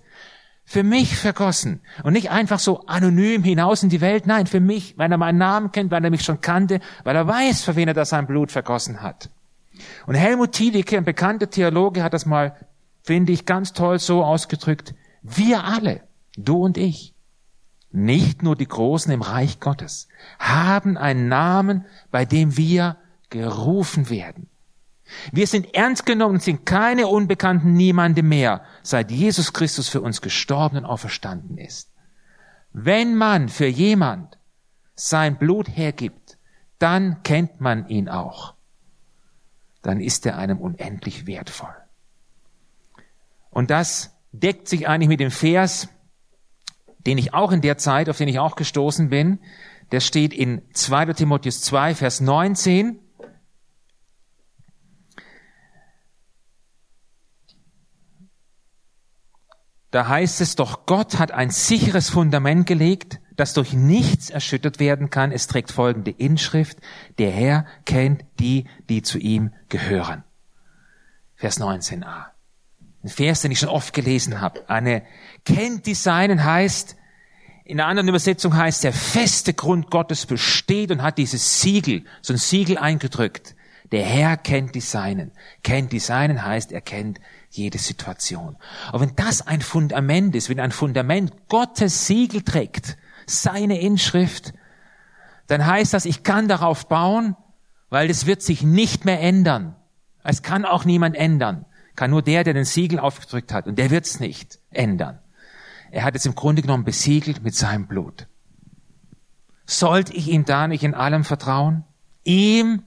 Für 0.64 0.84
mich 0.84 1.16
vergossen. 1.16 1.80
Und 2.04 2.12
nicht 2.12 2.30
einfach 2.30 2.60
so 2.60 2.86
anonym 2.86 3.42
hinaus 3.42 3.82
in 3.82 3.88
die 3.88 4.00
Welt. 4.00 4.26
Nein, 4.26 4.46
für 4.46 4.60
mich, 4.60 4.96
weil 4.96 5.10
er 5.10 5.18
meinen 5.18 5.38
Namen 5.38 5.72
kennt, 5.72 5.90
weil 5.90 6.04
er 6.04 6.10
mich 6.10 6.22
schon 6.22 6.40
kannte, 6.40 6.80
weil 7.04 7.16
er 7.16 7.26
weiß, 7.26 7.62
für 7.62 7.76
wen 7.76 7.88
er 7.88 7.94
das 7.94 8.10
sein 8.10 8.26
Blut 8.26 8.52
vergossen 8.52 9.02
hat. 9.02 9.30
Und 10.06 10.14
Helmut 10.14 10.52
Tiedicke, 10.52 10.96
ein 10.96 11.04
bekannter 11.04 11.50
Theologe, 11.50 12.02
hat 12.02 12.14
das 12.14 12.26
mal, 12.26 12.54
finde 13.02 13.32
ich, 13.32 13.46
ganz 13.46 13.72
toll 13.72 13.98
so 13.98 14.24
ausgedrückt. 14.24 14.94
Wir 15.22 15.64
alle, 15.64 16.02
du 16.36 16.64
und 16.64 16.78
ich, 16.78 17.14
nicht 17.90 18.42
nur 18.42 18.56
die 18.56 18.68
Großen 18.68 19.12
im 19.12 19.22
Reich 19.22 19.60
Gottes, 19.60 20.08
haben 20.38 20.96
einen 20.96 21.28
Namen, 21.28 21.84
bei 22.10 22.24
dem 22.24 22.56
wir 22.56 22.96
gerufen 23.32 24.10
werden. 24.10 24.48
Wir 25.32 25.46
sind 25.46 25.74
ernst 25.74 26.06
genommen 26.06 26.34
und 26.34 26.42
sind 26.42 26.64
keine 26.64 27.08
Unbekannten 27.08 27.72
niemandem 27.72 28.28
mehr, 28.28 28.62
seit 28.82 29.10
Jesus 29.10 29.52
Christus 29.52 29.88
für 29.88 30.00
uns 30.00 30.20
gestorben 30.20 30.78
und 30.78 30.84
auferstanden 30.84 31.58
ist. 31.58 31.90
Wenn 32.72 33.16
man 33.16 33.48
für 33.48 33.66
jemand 33.66 34.38
sein 34.94 35.38
Blut 35.38 35.68
hergibt, 35.68 36.38
dann 36.78 37.22
kennt 37.22 37.60
man 37.60 37.88
ihn 37.88 38.08
auch. 38.08 38.54
Dann 39.82 40.00
ist 40.00 40.26
er 40.26 40.38
einem 40.38 40.58
unendlich 40.58 41.26
wertvoll. 41.26 41.74
Und 43.50 43.70
das 43.70 44.16
deckt 44.32 44.68
sich 44.68 44.88
eigentlich 44.88 45.08
mit 45.08 45.20
dem 45.20 45.30
Vers, 45.30 45.88
den 47.06 47.18
ich 47.18 47.34
auch 47.34 47.52
in 47.52 47.60
der 47.60 47.78
Zeit, 47.78 48.08
auf 48.08 48.18
den 48.18 48.28
ich 48.28 48.38
auch 48.38 48.56
gestoßen 48.56 49.10
bin. 49.10 49.40
Der 49.90 50.00
steht 50.00 50.32
in 50.32 50.62
2. 50.72 51.12
Timotheus 51.12 51.60
2, 51.62 51.94
Vers 51.94 52.20
19. 52.20 53.01
Da 59.92 60.08
heißt 60.08 60.40
es 60.40 60.56
doch, 60.56 60.86
Gott 60.86 61.18
hat 61.18 61.32
ein 61.32 61.50
sicheres 61.50 62.08
Fundament 62.08 62.66
gelegt, 62.66 63.20
das 63.36 63.52
durch 63.52 63.74
nichts 63.74 64.30
erschüttert 64.30 64.80
werden 64.80 65.10
kann. 65.10 65.32
Es 65.32 65.46
trägt 65.46 65.70
folgende 65.70 66.10
Inschrift. 66.10 66.78
Der 67.18 67.30
Herr 67.30 67.66
kennt 67.84 68.24
die, 68.40 68.64
die 68.88 69.02
zu 69.02 69.18
ihm 69.18 69.52
gehören. 69.68 70.24
Vers 71.36 71.60
19a. 71.60 72.24
Ein 73.04 73.08
Vers, 73.08 73.42
den 73.42 73.50
ich 73.50 73.58
schon 73.58 73.68
oft 73.68 73.92
gelesen 73.92 74.40
habe. 74.40 74.68
Eine 74.70 75.02
kennt 75.44 75.84
die 75.84 75.94
Seinen 75.94 76.42
heißt, 76.42 76.96
in 77.64 77.78
einer 77.78 77.88
anderen 77.88 78.08
Übersetzung 78.08 78.56
heißt, 78.56 78.84
der 78.84 78.94
feste 78.94 79.52
Grund 79.52 79.90
Gottes 79.90 80.24
besteht 80.24 80.90
und 80.90 81.02
hat 81.02 81.18
dieses 81.18 81.60
Siegel, 81.60 82.04
so 82.22 82.32
ein 82.32 82.38
Siegel 82.38 82.78
eingedrückt. 82.78 83.54
Der 83.92 84.04
Herr 84.04 84.38
kennt 84.38 84.74
die 84.74 84.80
Seinen. 84.80 85.32
Kennt 85.62 85.92
die 85.92 85.98
Seinen 85.98 86.44
heißt, 86.44 86.72
er 86.72 86.80
kennt 86.80 87.20
jede 87.50 87.78
Situation. 87.78 88.56
Aber 88.88 89.00
wenn 89.00 89.14
das 89.16 89.46
ein 89.46 89.60
Fundament 89.60 90.34
ist, 90.34 90.48
wenn 90.48 90.60
ein 90.60 90.72
Fundament 90.72 91.48
Gottes 91.48 92.06
Siegel 92.06 92.42
trägt, 92.42 92.96
seine 93.26 93.80
Inschrift, 93.80 94.54
dann 95.46 95.66
heißt 95.66 95.92
das, 95.92 96.06
ich 96.06 96.22
kann 96.22 96.48
darauf 96.48 96.88
bauen, 96.88 97.36
weil 97.90 98.08
es 98.08 98.24
wird 98.24 98.42
sich 98.42 98.62
nicht 98.62 99.04
mehr 99.04 99.20
ändern. 99.20 99.76
Es 100.24 100.42
kann 100.42 100.64
auch 100.64 100.86
niemand 100.86 101.14
ändern. 101.14 101.66
Kann 101.94 102.10
nur 102.10 102.22
der, 102.22 102.42
der 102.42 102.54
den 102.54 102.64
Siegel 102.64 102.98
aufgedrückt 102.98 103.52
hat. 103.52 103.66
Und 103.66 103.78
der 103.78 103.90
wird 103.90 104.06
es 104.06 104.18
nicht 104.18 104.58
ändern. 104.70 105.18
Er 105.90 106.04
hat 106.04 106.16
es 106.16 106.24
im 106.24 106.34
Grunde 106.34 106.62
genommen 106.62 106.84
besiegelt 106.84 107.42
mit 107.42 107.54
seinem 107.54 107.86
Blut. 107.86 108.26
Sollte 109.66 110.14
ich 110.14 110.28
ihm 110.28 110.46
da 110.46 110.66
nicht 110.66 110.84
in 110.84 110.94
allem 110.94 111.24
vertrauen? 111.24 111.84
Ihm, 112.24 112.82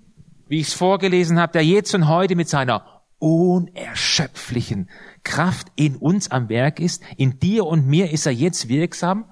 wie 0.48 0.60
ich 0.60 0.68
es 0.68 0.74
vorgelesen 0.74 1.40
habe, 1.40 1.54
der 1.54 1.66
jetzt 1.66 1.94
und 1.96 2.08
heute 2.08 2.36
mit 2.36 2.50
seiner 2.50 3.04
unerschöpflichen 3.20 4.90
Kraft 5.24 5.68
in 5.76 5.96
uns 5.96 6.30
am 6.32 6.50
Werk 6.50 6.80
ist. 6.80 7.02
In 7.18 7.40
dir 7.40 7.66
und 7.66 7.88
mir 7.88 8.12
ist 8.12 8.26
er 8.26 8.34
jetzt 8.34 8.68
wirksam. 8.68 9.26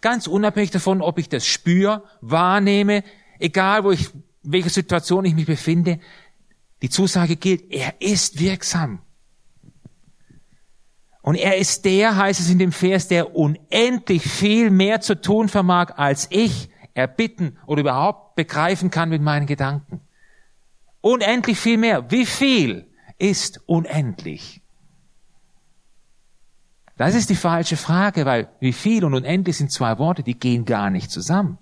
Ganz 0.00 0.26
unabhängig 0.26 0.70
davon, 0.70 1.02
ob 1.02 1.18
ich 1.18 1.28
das 1.28 1.46
spüre, 1.46 2.04
wahrnehme, 2.20 3.02
egal 3.38 3.84
wo 3.84 3.90
ich, 3.90 4.10
welche 4.42 4.70
Situation 4.70 5.24
ich 5.24 5.34
mich 5.34 5.46
befinde. 5.46 5.98
Die 6.82 6.90
Zusage 6.90 7.36
gilt, 7.36 7.72
er 7.72 8.00
ist 8.00 8.38
wirksam. 8.38 9.00
Und 11.22 11.34
er 11.34 11.56
ist 11.56 11.84
der, 11.84 12.16
heißt 12.16 12.38
es 12.38 12.50
in 12.50 12.60
dem 12.60 12.70
Vers, 12.70 13.08
der 13.08 13.34
unendlich 13.34 14.22
viel 14.22 14.70
mehr 14.70 15.00
zu 15.00 15.20
tun 15.20 15.48
vermag, 15.48 15.94
als 15.96 16.28
ich 16.30 16.70
erbitten 16.94 17.58
oder 17.66 17.80
überhaupt 17.80 18.36
begreifen 18.36 18.90
kann 18.90 19.08
mit 19.08 19.20
meinen 19.20 19.46
Gedanken. 19.46 20.05
Unendlich 21.06 21.60
viel 21.60 21.78
mehr. 21.78 22.10
Wie 22.10 22.26
viel? 22.26 22.86
ist 23.18 23.60
unendlich. 23.66 24.60
Das 26.96 27.14
ist 27.14 27.30
die 27.30 27.36
falsche 27.36 27.76
Frage, 27.76 28.26
weil 28.26 28.48
wie 28.60 28.72
viel 28.72 29.04
und 29.04 29.14
unendlich 29.14 29.56
sind 29.56 29.70
zwei 29.70 29.98
Worte, 29.98 30.22
die 30.22 30.38
gehen 30.38 30.64
gar 30.64 30.90
nicht 30.90 31.10
zusammen. 31.10 31.58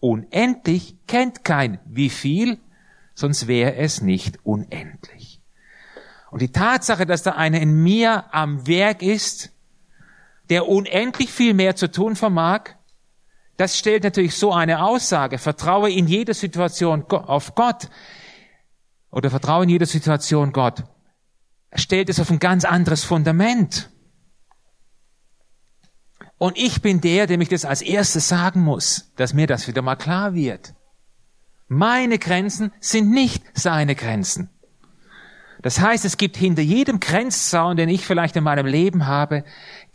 Unendlich 0.00 0.96
kennt 1.06 1.44
kein 1.44 1.78
wie 1.86 2.10
viel, 2.10 2.58
sonst 3.14 3.46
wäre 3.46 3.76
es 3.76 4.02
nicht 4.02 4.40
unendlich. 4.44 5.40
Und 6.30 6.42
die 6.42 6.52
Tatsache, 6.52 7.06
dass 7.06 7.22
da 7.22 7.32
einer 7.32 7.60
in 7.60 7.82
mir 7.82 8.24
am 8.34 8.66
Werk 8.66 9.02
ist, 9.02 9.52
der 10.50 10.68
unendlich 10.68 11.30
viel 11.30 11.54
mehr 11.54 11.76
zu 11.76 11.90
tun 11.90 12.16
vermag, 12.16 12.70
das 13.56 13.78
stellt 13.78 14.02
natürlich 14.02 14.34
so 14.36 14.52
eine 14.52 14.84
Aussage. 14.84 15.38
Vertraue 15.38 15.90
in 15.90 16.08
jeder 16.08 16.34
Situation 16.34 17.04
auf 17.04 17.54
Gott 17.54 17.88
oder 19.14 19.30
vertraue 19.30 19.62
in 19.62 19.70
jeder 19.70 19.86
Situation 19.86 20.52
Gott, 20.52 20.82
stellt 21.72 22.08
es 22.08 22.18
auf 22.18 22.30
ein 22.30 22.40
ganz 22.40 22.64
anderes 22.64 23.04
Fundament. 23.04 23.88
Und 26.36 26.58
ich 26.58 26.82
bin 26.82 27.00
der, 27.00 27.28
dem 27.28 27.40
ich 27.40 27.48
das 27.48 27.64
als 27.64 27.80
erstes 27.80 28.28
sagen 28.28 28.60
muss, 28.60 29.12
dass 29.14 29.32
mir 29.32 29.46
das 29.46 29.68
wieder 29.68 29.82
mal 29.82 29.94
klar 29.94 30.34
wird. 30.34 30.74
Meine 31.68 32.18
Grenzen 32.18 32.72
sind 32.80 33.10
nicht 33.10 33.44
seine 33.54 33.94
Grenzen. 33.94 34.50
Das 35.62 35.80
heißt, 35.80 36.04
es 36.04 36.16
gibt 36.16 36.36
hinter 36.36 36.62
jedem 36.62 36.98
Grenzzaun, 36.98 37.76
den 37.76 37.88
ich 37.88 38.04
vielleicht 38.04 38.34
in 38.34 38.44
meinem 38.44 38.66
Leben 38.66 39.06
habe, 39.06 39.44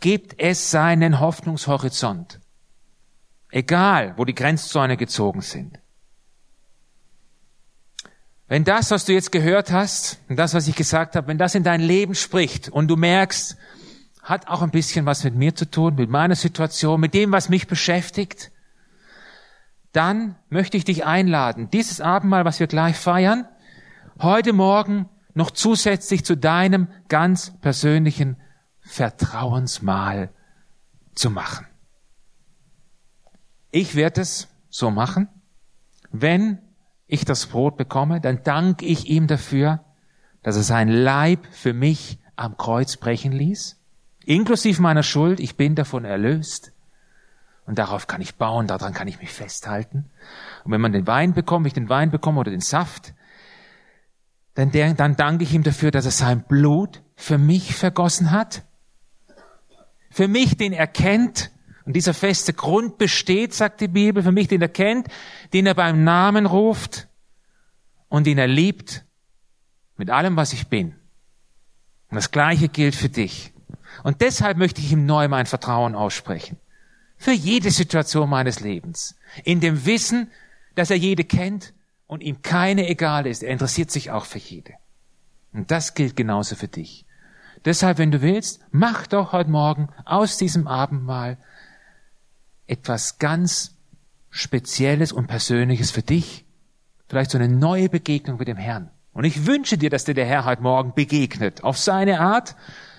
gibt 0.00 0.34
es 0.38 0.70
seinen 0.70 1.20
Hoffnungshorizont. 1.20 2.40
Egal, 3.50 4.14
wo 4.16 4.24
die 4.24 4.34
Grenzzäune 4.34 4.96
gezogen 4.96 5.42
sind. 5.42 5.78
Wenn 8.50 8.64
das, 8.64 8.90
was 8.90 9.04
du 9.04 9.12
jetzt 9.12 9.30
gehört 9.30 9.70
hast, 9.70 10.18
und 10.28 10.34
das, 10.36 10.54
was 10.54 10.66
ich 10.66 10.74
gesagt 10.74 11.14
habe, 11.14 11.28
wenn 11.28 11.38
das 11.38 11.54
in 11.54 11.62
dein 11.62 11.80
Leben 11.80 12.16
spricht 12.16 12.68
und 12.68 12.88
du 12.88 12.96
merkst, 12.96 13.56
hat 14.24 14.48
auch 14.48 14.60
ein 14.62 14.72
bisschen 14.72 15.06
was 15.06 15.22
mit 15.22 15.36
mir 15.36 15.54
zu 15.54 15.70
tun, 15.70 15.94
mit 15.94 16.10
meiner 16.10 16.34
Situation, 16.34 16.98
mit 16.98 17.14
dem, 17.14 17.30
was 17.30 17.48
mich 17.48 17.68
beschäftigt, 17.68 18.50
dann 19.92 20.34
möchte 20.48 20.76
ich 20.76 20.84
dich 20.84 21.04
einladen, 21.04 21.70
dieses 21.70 22.00
Abendmahl, 22.00 22.44
was 22.44 22.58
wir 22.58 22.66
gleich 22.66 22.96
feiern, 22.96 23.46
heute 24.20 24.52
Morgen 24.52 25.08
noch 25.32 25.52
zusätzlich 25.52 26.24
zu 26.24 26.36
deinem 26.36 26.88
ganz 27.06 27.52
persönlichen 27.60 28.36
Vertrauensmahl 28.80 30.30
zu 31.14 31.30
machen. 31.30 31.68
Ich 33.70 33.94
werde 33.94 34.22
es 34.22 34.48
so 34.70 34.90
machen. 34.90 35.28
Wenn 36.10 36.58
ich 37.10 37.24
das 37.24 37.46
Brot 37.46 37.76
bekomme, 37.76 38.20
dann 38.20 38.42
danke 38.42 38.86
ich 38.86 39.06
ihm 39.06 39.26
dafür, 39.26 39.80
dass 40.42 40.56
er 40.56 40.62
sein 40.62 40.88
Leib 40.88 41.46
für 41.50 41.72
mich 41.72 42.18
am 42.36 42.56
Kreuz 42.56 42.96
brechen 42.96 43.32
ließ, 43.32 43.78
inklusive 44.24 44.80
meiner 44.80 45.02
Schuld. 45.02 45.40
Ich 45.40 45.56
bin 45.56 45.74
davon 45.74 46.04
erlöst. 46.04 46.72
Und 47.66 47.78
darauf 47.78 48.06
kann 48.06 48.20
ich 48.20 48.34
bauen, 48.36 48.66
daran 48.66 48.94
kann 48.94 49.06
ich 49.06 49.20
mich 49.20 49.30
festhalten. 49.30 50.10
Und 50.64 50.72
wenn 50.72 50.80
man 50.80 50.92
den 50.92 51.06
Wein 51.06 51.34
bekommt, 51.34 51.66
ich 51.66 51.72
den 51.72 51.88
Wein 51.88 52.10
bekomme 52.10 52.40
oder 52.40 52.50
den 52.50 52.60
Saft, 52.60 53.14
dann, 54.54 54.72
der, 54.72 54.94
dann 54.94 55.14
danke 55.14 55.44
ich 55.44 55.54
ihm 55.54 55.62
dafür, 55.62 55.90
dass 55.90 56.04
er 56.04 56.10
sein 56.10 56.42
Blut 56.42 57.02
für 57.14 57.38
mich 57.38 57.74
vergossen 57.76 58.30
hat. 58.30 58.62
Für 60.10 60.26
mich, 60.26 60.56
den 60.56 60.72
er 60.72 60.86
kennt. 60.86 61.50
Und 61.90 61.94
dieser 61.94 62.14
feste 62.14 62.52
Grund 62.52 62.98
besteht, 62.98 63.52
sagt 63.52 63.80
die 63.80 63.88
Bibel, 63.88 64.22
für 64.22 64.30
mich, 64.30 64.46
den 64.46 64.62
er 64.62 64.68
kennt, 64.68 65.08
den 65.52 65.66
er 65.66 65.74
beim 65.74 66.04
Namen 66.04 66.46
ruft 66.46 67.08
und 68.08 68.28
den 68.28 68.38
er 68.38 68.46
liebt 68.46 69.04
mit 69.96 70.08
allem, 70.08 70.36
was 70.36 70.52
ich 70.52 70.68
bin. 70.68 70.94
Und 72.08 72.14
das 72.14 72.30
Gleiche 72.30 72.68
gilt 72.68 72.94
für 72.94 73.08
dich. 73.08 73.52
Und 74.04 74.20
deshalb 74.20 74.56
möchte 74.56 74.80
ich 74.80 74.92
ihm 74.92 75.04
neu 75.04 75.26
mein 75.26 75.46
Vertrauen 75.46 75.96
aussprechen. 75.96 76.58
Für 77.16 77.32
jede 77.32 77.72
Situation 77.72 78.30
meines 78.30 78.60
Lebens. 78.60 79.16
In 79.42 79.58
dem 79.58 79.84
Wissen, 79.84 80.30
dass 80.76 80.90
er 80.90 80.96
jede 80.96 81.24
kennt 81.24 81.74
und 82.06 82.22
ihm 82.22 82.40
keine 82.40 82.88
egal 82.88 83.26
ist. 83.26 83.42
Er 83.42 83.50
interessiert 83.50 83.90
sich 83.90 84.12
auch 84.12 84.26
für 84.26 84.38
jede. 84.38 84.74
Und 85.52 85.72
das 85.72 85.94
gilt 85.94 86.14
genauso 86.14 86.54
für 86.54 86.68
dich. 86.68 87.04
Deshalb, 87.64 87.98
wenn 87.98 88.12
du 88.12 88.22
willst, 88.22 88.60
mach 88.70 89.08
doch 89.08 89.32
heute 89.32 89.50
Morgen 89.50 89.88
aus 90.04 90.36
diesem 90.36 90.68
Abendmahl 90.68 91.36
etwas 92.70 93.18
ganz 93.18 93.76
Spezielles 94.30 95.12
und 95.12 95.26
Persönliches 95.26 95.90
für 95.90 96.02
dich. 96.02 96.44
Vielleicht 97.08 97.32
so 97.32 97.38
eine 97.38 97.48
neue 97.48 97.88
Begegnung 97.88 98.38
mit 98.38 98.46
dem 98.46 98.56
Herrn. 98.56 98.90
Und 99.12 99.24
ich 99.24 99.44
wünsche 99.44 99.76
dir, 99.76 99.90
dass 99.90 100.04
dir 100.04 100.14
der 100.14 100.26
Herr 100.26 100.44
heute 100.44 100.62
Morgen 100.62 100.94
begegnet. 100.94 101.64
Auf 101.64 101.76
seine 101.76 102.20
Art, 102.20 102.54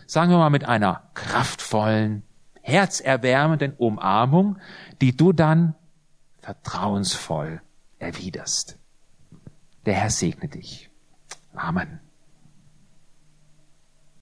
sagen 0.06 0.30
wir 0.30 0.38
mal 0.38 0.50
mit 0.50 0.66
einer 0.66 1.10
kraftvollen, 1.14 2.24
herzerwärmenden 2.62 3.74
Umarmung, 3.78 4.58
die 5.00 5.16
du 5.16 5.32
dann 5.32 5.74
vertrauensvoll 6.42 7.62
erwiderst. 7.98 8.78
Der 9.86 9.94
Herr 9.94 10.10
segne 10.10 10.50
dich. 10.50 10.90
Amen. 11.54 12.02